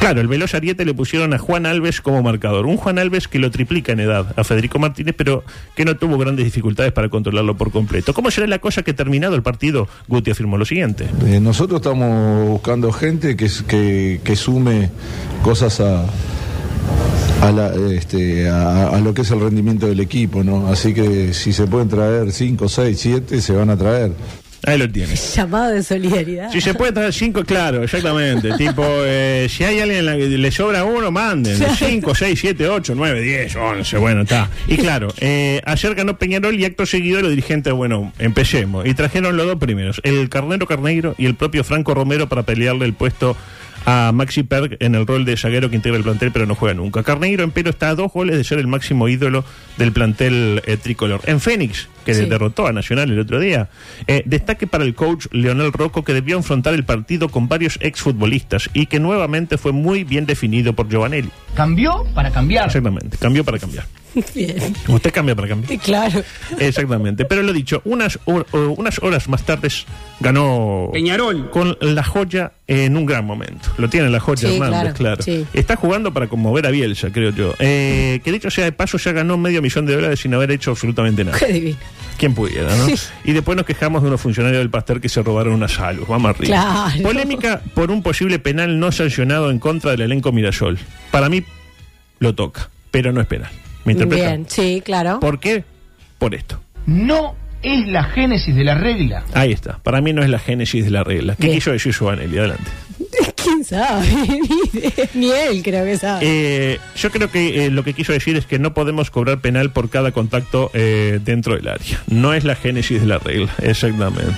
Claro, 0.00 0.20
el 0.20 0.28
veloz 0.28 0.54
ariete 0.54 0.84
le 0.84 0.92
pusieron 0.92 1.32
a 1.32 1.38
Juan 1.38 1.64
Alves 1.64 2.02
como 2.02 2.22
marcador. 2.22 2.66
Un 2.66 2.76
Juan 2.76 2.98
Alves 2.98 3.26
que 3.26 3.38
lo 3.38 3.50
triplica 3.50 3.92
en 3.92 4.00
edad 4.00 4.34
a 4.36 4.44
Federico 4.44 4.78
Martínez, 4.78 5.14
pero 5.16 5.44
que 5.74 5.86
no 5.86 5.96
tuvo 5.96 6.18
grandes 6.18 6.44
dificultades 6.44 6.92
para 6.92 7.08
controlarlo 7.08 7.56
por 7.56 7.70
completo. 7.72 8.12
¿Cómo 8.12 8.30
será 8.30 8.46
la 8.46 8.58
cosa 8.58 8.82
que 8.82 8.92
terminado 8.92 9.34
el 9.34 9.42
partido, 9.42 9.88
Guti 10.08 10.30
afirmó 10.30 10.58
lo 10.58 10.64
siguiente? 10.66 10.73
Eh, 11.26 11.40
nosotros 11.40 11.80
estamos 11.80 12.48
buscando 12.48 12.92
gente 12.92 13.36
que, 13.36 13.48
que, 13.66 14.20
que 14.22 14.36
sume 14.36 14.90
cosas 15.42 15.80
a, 15.80 16.04
a, 17.42 17.52
la, 17.52 17.74
este, 17.92 18.48
a, 18.48 18.88
a 18.88 19.00
lo 19.00 19.14
que 19.14 19.22
es 19.22 19.30
el 19.30 19.40
rendimiento 19.40 19.86
del 19.86 20.00
equipo, 20.00 20.42
¿no? 20.42 20.68
Así 20.68 20.92
que 20.94 21.32
si 21.34 21.52
se 21.52 21.66
pueden 21.66 21.88
traer 21.88 22.32
5, 22.32 22.68
6, 22.68 22.98
7, 23.00 23.40
se 23.40 23.52
van 23.52 23.70
a 23.70 23.76
traer. 23.76 24.12
Ahí 24.66 24.78
lo 24.78 24.88
tienes. 24.88 25.34
Llamado 25.36 25.72
de 25.72 25.82
solidaridad. 25.82 26.50
Si 26.50 26.60
se 26.60 26.74
puede 26.74 26.92
traer 26.92 27.12
cinco, 27.12 27.44
claro, 27.44 27.82
exactamente. 27.82 28.52
tipo, 28.58 28.82
eh, 28.86 29.46
si 29.48 29.64
hay 29.64 29.80
alguien 29.80 30.06
la 30.06 30.16
que 30.16 30.28
le 30.28 30.50
sobra 30.50 30.84
uno, 30.84 31.10
manden. 31.10 31.58
Cinco, 31.76 32.14
seis, 32.14 32.38
siete, 32.40 32.68
ocho, 32.68 32.94
nueve, 32.94 33.20
diez, 33.20 33.54
once, 33.56 33.96
bueno, 33.98 34.22
está. 34.22 34.48
Y 34.66 34.76
claro, 34.76 35.08
eh, 35.18 35.60
ayer 35.64 35.94
ganó 35.94 36.18
Peñarol 36.18 36.58
y 36.58 36.64
acto 36.64 36.86
seguido 36.86 37.20
los 37.20 37.30
dirigentes, 37.30 37.72
bueno, 37.72 38.12
empecemos. 38.18 38.86
Y 38.86 38.94
trajeron 38.94 39.36
los 39.36 39.46
dos 39.46 39.58
primeros, 39.58 40.00
el 40.04 40.28
Carnero 40.28 40.66
Carneiro 40.66 41.14
y 41.18 41.26
el 41.26 41.34
propio 41.34 41.64
Franco 41.64 41.94
Romero 41.94 42.28
para 42.28 42.42
pelearle 42.42 42.84
el 42.84 42.94
puesto 42.94 43.36
a 43.86 44.12
Maxi 44.14 44.42
Perk 44.42 44.76
en 44.80 44.94
el 44.94 45.06
rol 45.06 45.24
de 45.24 45.36
zaguero 45.36 45.68
que 45.70 45.76
integra 45.76 45.96
el 45.98 46.04
plantel 46.04 46.30
pero 46.32 46.46
no 46.46 46.54
juega 46.54 46.74
nunca. 46.74 47.02
Carneiro, 47.02 47.44
empero, 47.44 47.70
está 47.70 47.90
a 47.90 47.94
dos 47.94 48.12
goles 48.12 48.36
de 48.36 48.44
ser 48.44 48.58
el 48.58 48.66
máximo 48.66 49.08
ídolo 49.08 49.44
del 49.76 49.92
plantel 49.92 50.62
eh, 50.66 50.76
tricolor. 50.76 51.20
En 51.26 51.40
Fénix, 51.40 51.88
que 52.04 52.14
Sí. 52.14 52.26
derrotó 52.26 52.66
a 52.66 52.72
Nacional 52.72 53.10
el 53.10 53.18
otro 53.18 53.40
día, 53.40 53.68
eh, 54.06 54.22
destaque 54.26 54.66
para 54.66 54.84
el 54.84 54.94
coach 54.94 55.26
Leonel 55.32 55.72
Rocco 55.72 56.04
que 56.04 56.14
debió 56.14 56.36
enfrentar 56.36 56.74
el 56.74 56.84
partido 56.84 57.28
con 57.28 57.48
varios 57.48 57.78
exfutbolistas 57.80 58.70
y 58.72 58.86
que 58.86 59.00
nuevamente 59.00 59.58
fue 59.58 59.72
muy 59.72 60.04
bien 60.04 60.26
definido 60.26 60.72
por 60.74 60.88
Giovanelli. 60.88 61.30
Cambió 61.54 62.04
para 62.14 62.30
cambiar. 62.30 62.66
Exactamente, 62.66 63.16
cambió 63.18 63.44
para 63.44 63.58
cambiar. 63.58 63.86
Bien. 64.34 64.74
Usted 64.88 65.12
cambia 65.12 65.34
para 65.34 65.48
cambiar. 65.48 65.78
Claro. 65.80 66.22
Exactamente. 66.58 67.24
Pero 67.24 67.42
lo 67.42 67.52
dicho, 67.52 67.82
unas, 67.84 68.18
unas 68.24 68.98
horas 69.02 69.28
más 69.28 69.42
tarde 69.44 69.68
ganó 70.20 70.90
Peñarol. 70.92 71.50
con 71.50 71.76
la 71.80 72.02
joya 72.04 72.52
en 72.66 72.96
un 72.96 73.06
gran 73.06 73.24
momento. 73.24 73.68
Lo 73.78 73.88
tiene 73.88 74.08
la 74.10 74.20
joya 74.20 74.48
Sí, 74.48 74.54
Hernández, 74.56 74.94
claro, 74.94 74.94
claro. 74.94 75.22
sí. 75.22 75.46
Está 75.52 75.76
jugando 75.76 76.12
para 76.12 76.28
conmover 76.28 76.66
a 76.66 76.70
Bielsa, 76.70 77.10
creo 77.10 77.30
yo. 77.30 77.54
Eh, 77.58 78.20
que 78.24 78.32
dicho 78.32 78.50
sea 78.50 78.64
de 78.64 78.72
paso, 78.72 78.98
ya 78.98 79.12
ganó 79.12 79.36
medio 79.36 79.60
millón 79.62 79.86
de 79.86 79.94
dólares 79.94 80.20
sin 80.20 80.32
haber 80.34 80.50
hecho 80.50 80.70
absolutamente 80.70 81.24
nada. 81.24 81.38
Qué 81.38 81.46
divino. 81.52 81.76
Quien 82.18 82.32
pudiera, 82.34 82.74
¿no? 82.76 82.86
Sí. 82.86 82.94
Y 83.24 83.32
después 83.32 83.56
nos 83.56 83.66
quejamos 83.66 84.02
de 84.02 84.08
unos 84.08 84.20
funcionarios 84.20 84.60
del 84.60 84.70
Pasteur 84.70 85.00
que 85.00 85.08
se 85.08 85.20
robaron 85.22 85.54
una 85.54 85.66
salud. 85.68 86.04
Vamos 86.08 86.30
arriba. 86.30 86.46
Claro. 86.92 87.02
Polémica 87.02 87.60
por 87.74 87.90
un 87.90 88.02
posible 88.02 88.38
penal 88.38 88.78
no 88.78 88.92
sancionado 88.92 89.50
en 89.50 89.58
contra 89.58 89.90
del 89.90 90.02
elenco 90.02 90.30
Mirasol. 90.30 90.78
Para 91.10 91.28
mí 91.28 91.42
lo 92.20 92.34
toca, 92.34 92.70
pero 92.92 93.12
no 93.12 93.20
es 93.20 93.26
penal. 93.26 93.50
¿Me 93.84 93.92
interpreta? 93.92 94.26
Bien, 94.28 94.46
sí, 94.48 94.82
claro. 94.84 95.20
¿Por 95.20 95.38
qué? 95.38 95.64
Por 96.18 96.34
esto. 96.34 96.60
No 96.86 97.34
es 97.62 97.86
la 97.86 98.04
génesis 98.04 98.54
de 98.54 98.64
la 98.64 98.74
regla. 98.74 99.24
Ahí 99.32 99.52
está. 99.52 99.78
Para 99.82 100.00
mí 100.00 100.12
no 100.12 100.22
es 100.22 100.28
la 100.28 100.38
génesis 100.38 100.84
de 100.84 100.90
la 100.90 101.02
regla. 101.02 101.34
¿Qué 101.36 101.46
Bien. 101.46 101.58
quiso 101.58 101.72
decir 101.72 101.92
Giovanelli? 101.92 102.38
Adelante. 102.38 102.70
¿Quién 103.42 103.64
sabe? 103.64 104.06
Ni, 105.14 105.30
él 105.30 105.62
creo 105.62 105.84
que 105.84 105.96
sabe. 105.96 106.20
Eh, 106.22 106.80
yo 106.96 107.10
creo 107.10 107.30
que 107.30 107.66
eh, 107.66 107.70
lo 107.70 107.82
que 107.82 107.94
quiso 107.94 108.12
decir 108.12 108.36
es 108.36 108.46
que 108.46 108.58
no 108.58 108.74
podemos 108.74 109.10
cobrar 109.10 109.40
penal 109.40 109.70
por 109.70 109.88
cada 109.88 110.12
contacto 110.12 110.70
eh, 110.74 111.20
dentro 111.24 111.56
del 111.56 111.68
área. 111.68 112.02
No 112.06 112.34
es 112.34 112.44
la 112.44 112.54
génesis 112.54 113.00
de 113.00 113.06
la 113.06 113.18
regla, 113.18 113.54
exactamente. 113.62 114.34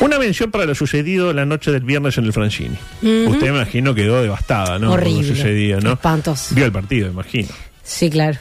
Una 0.00 0.18
mención 0.18 0.50
para 0.50 0.66
lo 0.66 0.74
sucedido 0.74 1.32
la 1.32 1.46
noche 1.46 1.72
del 1.72 1.82
viernes 1.82 2.18
en 2.18 2.24
el 2.24 2.32
Francini. 2.32 2.76
Ujú. 3.02 3.30
Usted 3.30 3.50
me 3.50 3.56
imagino 3.56 3.94
quedó 3.94 4.22
devastada, 4.22 4.78
¿no? 4.78 4.92
Horrible. 4.92 5.80
¿no? 5.82 5.92
Espantoso. 5.92 6.54
Vio 6.54 6.66
el 6.66 6.72
partido, 6.72 7.08
imagino. 7.08 7.48
Sí, 7.88 8.10
claro. 8.10 8.38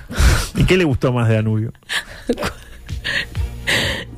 ¿Y 0.55 0.65
qué 0.65 0.75
le 0.75 0.83
gustó 0.83 1.13
más 1.13 1.29
de 1.29 1.36
Danubio? 1.36 1.71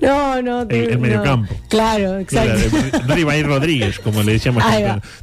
No, 0.09 0.41
no. 0.41 0.61
El- 0.63 0.75
el 0.75 0.91
no. 0.95 0.99
mediocampo. 0.99 1.55
Claro, 1.69 2.19
exacto. 2.19 2.59
Claro, 2.91 3.15
Ribair 3.15 3.45
Rodríguez, 3.45 3.99
como 3.99 4.23
le 4.23 4.33
decíamos. 4.33 4.63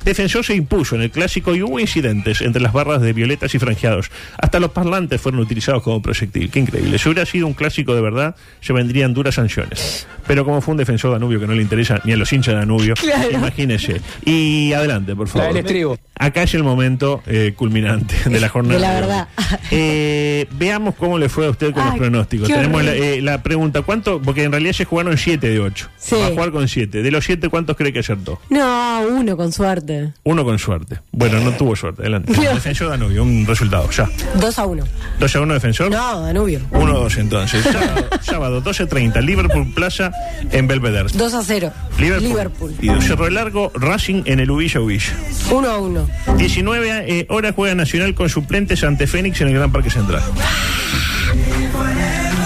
Defensor 0.05 0.45
se 0.45 0.55
impuso 0.55 0.95
en 0.97 1.03
el 1.03 1.11
clásico 1.11 1.55
y 1.55 1.63
hubo 1.63 1.81
incidentes 1.81 2.41
entre 2.41 2.63
las 2.63 2.73
barras 2.73 3.01
de 3.03 3.13
violetas 3.13 3.55
y 3.55 3.59
franjeados. 3.59 4.11
Hasta 4.39 4.61
los 4.61 4.71
parlantes 4.71 5.21
fueron 5.21 5.41
utilizados 5.41 5.83
como 5.83 6.01
proyectil. 6.01 6.51
Qué 6.51 6.61
increíble. 6.61 6.99
Si 6.99 7.09
hubiera 7.09 7.27
sido 7.27 7.47
un 7.47 7.55
clásico 7.55 7.95
de 7.95 8.01
verdad, 8.01 8.37
se 8.61 8.73
vendrían 8.73 9.13
duras 9.15 9.35
sanciones. 9.35 10.07
Pero 10.27 10.45
como 10.45 10.61
fue 10.61 10.73
un 10.73 10.79
defensor 10.79 11.13
Danubio 11.13 11.41
que 11.41 11.47
no 11.47 11.55
le 11.55 11.63
interesa 11.63 12.01
ni 12.05 12.13
a 12.13 12.17
los 12.17 12.33
hinchas 12.33 12.55
de 12.55 12.61
Danubio, 12.61 12.95
Claro. 12.95 13.31
imagínese. 13.33 14.01
Y 14.25 14.73
adelante, 14.73 15.15
por 15.17 15.27
La 15.29 15.33
favor. 15.33 15.49
del 15.49 15.59
estribo. 15.65 15.99
Acá 16.19 16.43
es 16.45 16.55
el 16.55 16.63
momento 16.65 17.23
eh, 17.27 17.53
culminante 17.57 18.15
de 18.29 18.41
la 18.41 18.49
jornada. 18.49 18.75
De 18.75 18.81
la 18.81 18.95
verdad. 18.95 19.29
Eh, 19.71 20.47
veamos 20.53 20.95
cómo 20.95 21.19
le 21.19 21.29
fue 21.29 21.47
a 21.47 21.51
usted 21.51 21.73
con 21.73 21.85
los 21.85 21.93
Ay, 21.95 21.99
pronósticos. 21.99 22.49
qué 22.49 22.55
Tenemos 22.55 22.83
la, 22.85 22.95
eh, 22.95 23.21
la 23.23 23.43
pregunta, 23.43 23.83
¿cuánto? 23.83 24.21
Porque 24.23 24.45
en 24.45 24.53
realidad 24.53 24.73
jugaron 24.85 25.17
7 25.17 25.49
de 25.49 25.61
8. 25.61 25.89
Sí. 25.97 26.17
Va 26.17 26.27
a 26.27 26.31
jugar 26.31 26.51
con 26.53 26.69
7. 26.69 27.03
De 27.03 27.11
los 27.11 27.25
7, 27.25 27.49
¿cuántos 27.49 27.77
cree 27.77 27.93
que 27.93 28.01
acertó? 28.01 28.41
No, 28.51 29.03
uno 29.09 29.37
con 29.37 29.53
suerte. 29.53 30.13
Uno 30.25 30.45
con 30.45 30.59
suerte. 30.59 31.01
Bueno, 31.13 31.41
no 31.41 31.53
tuvo 31.53 31.75
suerte. 31.77 32.03
Adelante. 32.03 32.33
No. 32.47 32.55
Defensor 32.55 32.91
Danubio, 32.91 33.25
un 33.25 33.45
resultado. 33.45 33.91
Ya. 33.91 34.09
Dos 34.39 34.59
a 34.59 34.67
uno. 34.67 34.85
2 35.19 35.37
a 35.37 35.41
1 35.41 35.55
defensor. 35.55 35.91
No, 35.91 36.21
Danubio. 36.21 36.61
1 36.71 36.93
a 36.93 36.99
2 36.99 37.17
entonces. 37.17 37.65
Sábado, 37.65 38.09
sábado 38.21 38.63
12.30, 38.63 39.21
Liverpool 39.23 39.73
Plaza 39.75 40.13
en 40.53 40.69
Belvedere. 40.69 41.09
Dos 41.15 41.35
a 41.35 41.43
cero. 41.43 41.73
Liverpool. 41.99 42.29
Liverpool. 42.29 42.75
Y 42.81 43.03
Cerro 43.03 43.29
Largo, 43.31 43.73
Racing 43.75 44.23
en 44.27 44.41
el 44.41 44.51
Ubilla 44.51 44.81
Ubilla. 44.81 45.13
Uno 45.51 45.71
a 45.71 45.79
uno. 45.79 46.09
19 46.37 47.05
eh, 47.09 47.27
horas 47.31 47.55
juega 47.55 47.75
Nacional 47.75 48.15
con 48.15 48.29
suplentes 48.29 48.85
ante 48.85 49.07
Fénix 49.07 49.41
en 49.41 49.49
el 49.49 49.55
Gran 49.55 49.73
Parque 49.73 49.91
Central. 49.91 50.23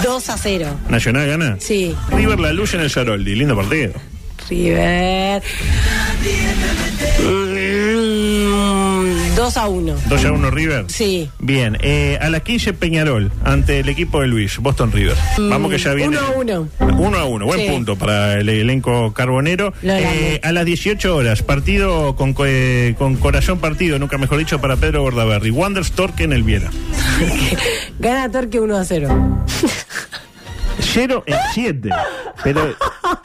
Dos 0.03 0.29
a 0.29 0.37
cero. 0.37 0.67
Nacional 0.89 1.27
gana. 1.27 1.57
Sí. 1.59 1.95
River 2.11 2.39
La 2.39 2.53
Luz 2.53 2.73
en 2.73 2.81
el 2.81 2.89
Saroldi. 2.89 3.35
Lindo 3.35 3.55
partido. 3.55 3.93
River. 4.49 5.41
Mm, 8.01 9.35
dos 9.35 9.55
a 9.57 9.67
uno. 9.67 9.95
2 10.09 10.25
a 10.25 10.31
1 10.31 10.51
River. 10.51 10.85
Sí. 10.89 11.29
Bien, 11.39 11.77
eh, 11.81 12.17
a 12.21 12.29
las 12.29 12.41
15 12.41 12.73
Peñarol 12.73 13.31
ante 13.43 13.79
el 13.79 13.89
equipo 13.89 14.21
de 14.21 14.27
Luis, 14.27 14.57
Boston 14.57 14.91
River. 14.91 15.15
Vamos 15.37 15.71
que 15.71 15.77
ya 15.77 15.93
viene. 15.93 16.17
Mm, 16.17 16.19
Uno 16.19 16.27
a 16.27 16.31
uno. 16.59 16.67
1 16.97 17.17
a 17.17 17.25
1, 17.25 17.45
buen 17.45 17.59
Sí. 17.61 17.67
punto 17.69 17.95
para 17.95 18.39
el 18.39 18.49
elenco 18.49 19.13
carbonero. 19.13 19.73
Eh, 19.83 20.39
a 20.43 20.51
las 20.51 20.65
18 20.65 21.15
horas, 21.15 21.43
partido 21.43 22.15
con, 22.15 22.33
co- 22.33 22.45
eh, 22.45 22.95
con 22.97 23.15
corazón 23.15 23.59
partido, 23.59 23.99
nunca 23.99 24.17
mejor 24.17 24.37
dicho, 24.39 24.59
para 24.59 24.75
Pedro 24.75 25.01
Bordaberry. 25.03 25.49
Wanderers 25.51 25.91
Torque 25.93 26.23
en 26.23 26.33
el 26.33 26.43
Viera. 26.43 26.69
Gana 27.99 28.29
Torque 28.31 28.59
1 28.59 28.75
a 28.77 28.83
0. 28.85 29.07
0 30.91 31.23
en 31.25 31.35
7. 31.53 31.89
Pero 32.43 32.75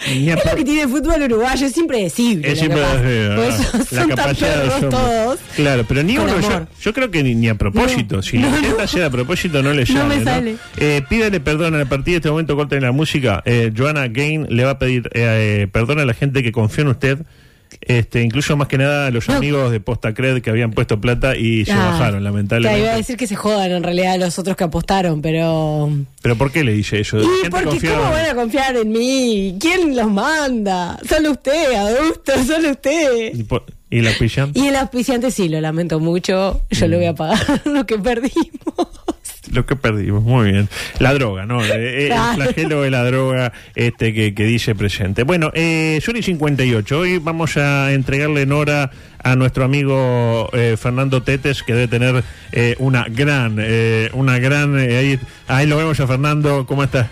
Es 0.06 0.44
lo 0.44 0.56
que 0.56 0.64
tiene 0.64 0.82
el 0.82 0.88
fútbol 0.88 1.22
uruguayo, 1.22 1.66
es 1.66 1.76
impredecible. 1.76 2.52
Es 2.52 2.62
impredecible, 2.62 3.36
Por 3.36 3.44
eso 3.44 3.62
la 3.72 3.84
son 3.84 3.98
tan 3.98 4.08
capacidad 4.10 4.62
de 4.62 4.70
perros 4.70 4.90
todos. 4.90 5.38
Claro, 5.56 5.84
pero 5.88 6.02
ni 6.02 6.18
uno, 6.18 6.40
yo, 6.40 6.66
yo 6.80 6.92
creo 6.92 7.10
que 7.10 7.22
ni, 7.22 7.34
ni 7.34 7.48
a 7.48 7.54
propósito. 7.54 8.16
No, 8.16 8.22
si 8.22 8.38
la 8.38 8.48
no, 8.48 8.56
intenta 8.56 8.78
no. 8.78 8.84
hacer 8.84 9.04
a 9.04 9.10
propósito, 9.10 9.62
no 9.62 9.72
le 9.72 9.86
sale. 9.86 9.98
No 9.98 10.06
me 10.06 10.24
sale. 10.24 10.56
Eh, 10.76 11.02
pídale 11.08 11.40
perdón 11.40 11.74
a 11.74 11.78
la 11.78 11.84
partida. 11.86 12.16
En 12.16 12.18
este 12.18 12.30
momento 12.30 12.56
corten 12.56 12.82
la 12.82 12.92
música. 12.92 13.42
Eh, 13.44 13.72
Joanna 13.76 14.08
Gain 14.08 14.46
le 14.50 14.64
va 14.64 14.72
a 14.72 14.78
pedir 14.78 15.08
eh, 15.14 15.62
eh, 15.62 15.68
perdón 15.70 16.00
a 16.00 16.04
la 16.04 16.14
gente 16.14 16.42
que 16.42 16.52
confió 16.52 16.82
en 16.82 16.88
usted. 16.88 17.18
Este, 17.80 18.22
incluso 18.22 18.56
más 18.56 18.68
que 18.68 18.78
nada 18.78 19.06
a 19.06 19.10
los 19.10 19.28
No. 19.28 19.34
amigos 19.34 19.70
de 19.70 19.80
Posta 19.80 20.12
Cred 20.14 20.42
que 20.42 20.50
habían 20.50 20.72
puesto 20.72 21.00
plata 21.00 21.36
y 21.36 21.64
se 21.64 21.72
Ah, 21.72 21.76
bajaron, 21.90 21.98
Te 21.98 22.08
iba 22.08 22.18
a 22.18 22.20
lamentablemente. 22.32 22.96
decir 22.96 23.16
que 23.16 23.26
se 23.26 23.36
jodan 23.36 23.70
en 23.70 23.82
realidad 23.82 24.18
los 24.18 24.38
otros 24.38 24.56
que 24.56 24.64
apostaron, 24.64 25.22
pero. 25.22 25.90
Pero 26.22 26.36
¿por 26.36 26.50
qué 26.50 26.64
le 26.64 26.72
dice 26.72 27.00
eso? 27.00 27.18
¿Y 27.20 27.48
porque 27.48 27.66
confiaba- 27.66 27.98
cómo 27.98 28.10
van 28.10 28.26
a 28.30 28.34
confiar 28.34 28.76
en 28.76 28.90
mí? 28.90 29.56
¿Quién 29.60 29.94
los 29.96 30.10
manda? 30.10 30.98
Solo 31.08 31.32
usted, 31.32 31.72
adulto, 31.74 32.32
solo 32.44 32.70
usted. 32.70 33.34
y, 33.34 33.42
por- 33.44 33.64
y 33.90 34.00
la 34.00 34.10
pillan. 34.18 34.50
Y 34.54 34.66
el 34.66 34.76
auspiciante 34.76 35.30
sí, 35.30 35.48
lo 35.48 35.60
lamento 35.60 36.00
mucho. 36.00 36.62
Yo 36.70 36.88
le 36.88 36.96
voy 36.96 37.06
a 37.06 37.14
pagar 37.14 37.38
lo 37.66 37.86
que 37.86 37.98
perdimos. 37.98 38.88
Lo 39.56 39.66
que 39.66 39.74
perdimos, 39.76 40.22
muy 40.22 40.52
bien. 40.52 40.68
La 40.98 41.12
droga, 41.14 41.46
¿no? 41.46 41.62
Eh, 41.64 42.04
eh, 42.04 42.06
Claro. 42.08 42.30
El 42.30 42.36
flagelo 42.54 42.82
de 42.82 42.90
la 42.90 43.04
droga 43.04 43.52
este 43.74 44.12
que, 44.14 44.34
que 44.34 44.44
dice 44.44 44.74
presente. 44.74 45.24
Bueno, 45.24 45.50
eh, 45.54 45.98
Sony 46.02 46.22
58, 46.22 46.98
hoy 46.98 47.18
vamos 47.18 47.56
a 47.56 47.92
entregarle 47.92 48.42
en 48.42 48.52
hora 48.52 48.90
a 49.22 49.34
nuestro 49.34 49.64
amigo 49.64 50.48
eh, 50.52 50.76
Fernando 50.78 51.22
Tetes, 51.22 51.62
que 51.64 51.74
debe 51.74 51.88
tener 51.88 52.22
eh, 52.52 52.76
una 52.78 53.06
gran, 53.08 53.56
eh, 53.58 54.10
una 54.12 54.38
gran... 54.38 54.78
eh, 54.78 54.96
ahí, 54.96 55.20
ahí 55.48 55.66
lo 55.66 55.76
vemos 55.76 55.98
a 55.98 56.06
Fernando, 56.06 56.64
¿cómo 56.66 56.84
está? 56.84 57.10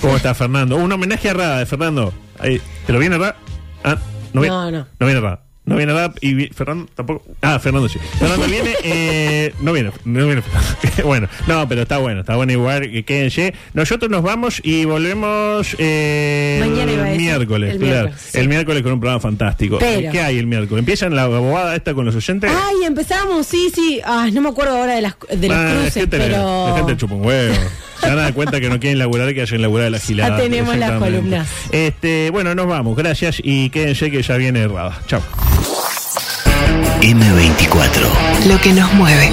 ¿Cómo 0.00 0.16
está 0.16 0.34
Fernando? 0.34 0.76
Un 0.76 0.92
homenaje 0.92 1.30
a 1.30 1.34
Rada 1.34 1.58
de 1.58 1.66
Fernando. 1.66 2.12
Ahí, 2.38 2.60
¿Te 2.86 2.92
lo 2.92 2.98
viene 2.98 3.18
Rada? 3.18 3.36
Ah, 3.82 3.96
no, 4.32 4.42
viene, 4.42 4.54
No, 4.56 4.70
no. 4.70 4.86
no 5.00 5.06
viene 5.06 5.20
Rada. 5.20 5.40
No 5.66 5.74
viene 5.76 5.92
Rap 5.92 6.16
y 6.20 6.32
vi- 6.34 6.48
Fernando 6.54 6.86
tampoco. 6.94 7.24
Ah, 7.42 7.58
Fernando 7.58 7.88
sí. 7.88 7.98
Fernando 8.20 8.46
viene, 8.46 8.74
eh, 8.84 9.52
no 9.60 9.72
viene, 9.72 9.90
no 10.04 10.24
viene. 10.26 10.42
bueno, 11.04 11.28
no, 11.48 11.68
pero 11.68 11.82
está 11.82 11.98
bueno, 11.98 12.20
está 12.20 12.36
bueno 12.36 12.52
igual 12.52 12.82
que 12.90 13.04
quédense. 13.04 13.52
Nosotros 13.74 14.08
nos 14.08 14.22
vamos 14.22 14.60
y 14.62 14.84
volvemos 14.84 15.74
eh, 15.78 16.58
Mañana 16.60 16.92
iba 16.92 17.02
a 17.02 17.06
el 17.10 17.12
decir, 17.18 17.20
miércoles, 17.32 17.70
el 17.72 17.78
claro. 17.78 17.92
miércoles, 17.94 18.28
sí. 18.30 18.38
El 18.38 18.48
miércoles 18.48 18.82
con 18.84 18.92
un 18.92 19.00
programa 19.00 19.20
fantástico. 19.20 19.78
Pero- 19.80 20.12
¿Qué 20.12 20.20
hay 20.20 20.38
el 20.38 20.46
miércoles? 20.46 20.78
¿Empiezan 20.78 21.16
la 21.16 21.26
bobada 21.26 21.74
esta 21.74 21.94
con 21.94 22.04
los 22.06 22.14
oyentes? 22.14 22.48
Ay, 22.54 22.84
empezamos, 22.86 23.44
sí, 23.46 23.68
sí. 23.74 24.00
Ah, 24.04 24.28
no 24.32 24.40
me 24.42 24.50
acuerdo 24.50 24.76
ahora 24.78 24.94
de, 24.94 25.02
las, 25.02 25.16
de 25.34 25.48
los 25.48 25.56
Ah, 25.56 25.72
cruces, 25.74 25.94
gente, 25.94 26.16
pero. 26.18 26.68
La 26.68 26.76
gente 26.76 26.96
chupa 26.96 27.14
un 27.16 27.26
huevo. 27.26 27.54
Se 28.00 28.08
van 28.08 28.18
a 28.18 28.22
dar 28.22 28.34
cuenta 28.34 28.60
que 28.60 28.68
no 28.68 28.78
quieren 28.78 28.98
laburar 28.98 29.32
que 29.34 29.42
hayan 29.42 29.62
laburar 29.62 29.86
de 29.86 29.90
la 29.90 29.98
gilada. 29.98 30.36
Ya 30.36 30.42
tenemos 30.42 30.76
las 30.76 30.92
columnas. 30.92 31.48
Este, 31.72 32.30
bueno, 32.30 32.54
nos 32.54 32.66
vamos. 32.66 32.96
Gracias 32.96 33.40
y 33.42 33.70
quédense 33.70 34.10
que 34.10 34.22
ya 34.22 34.36
viene 34.36 34.66
Rada. 34.68 35.00
Chao. 35.06 35.22
M24. 37.00 38.48
Lo 38.48 38.60
que 38.60 38.72
nos 38.72 38.92
mueve. 38.94 39.30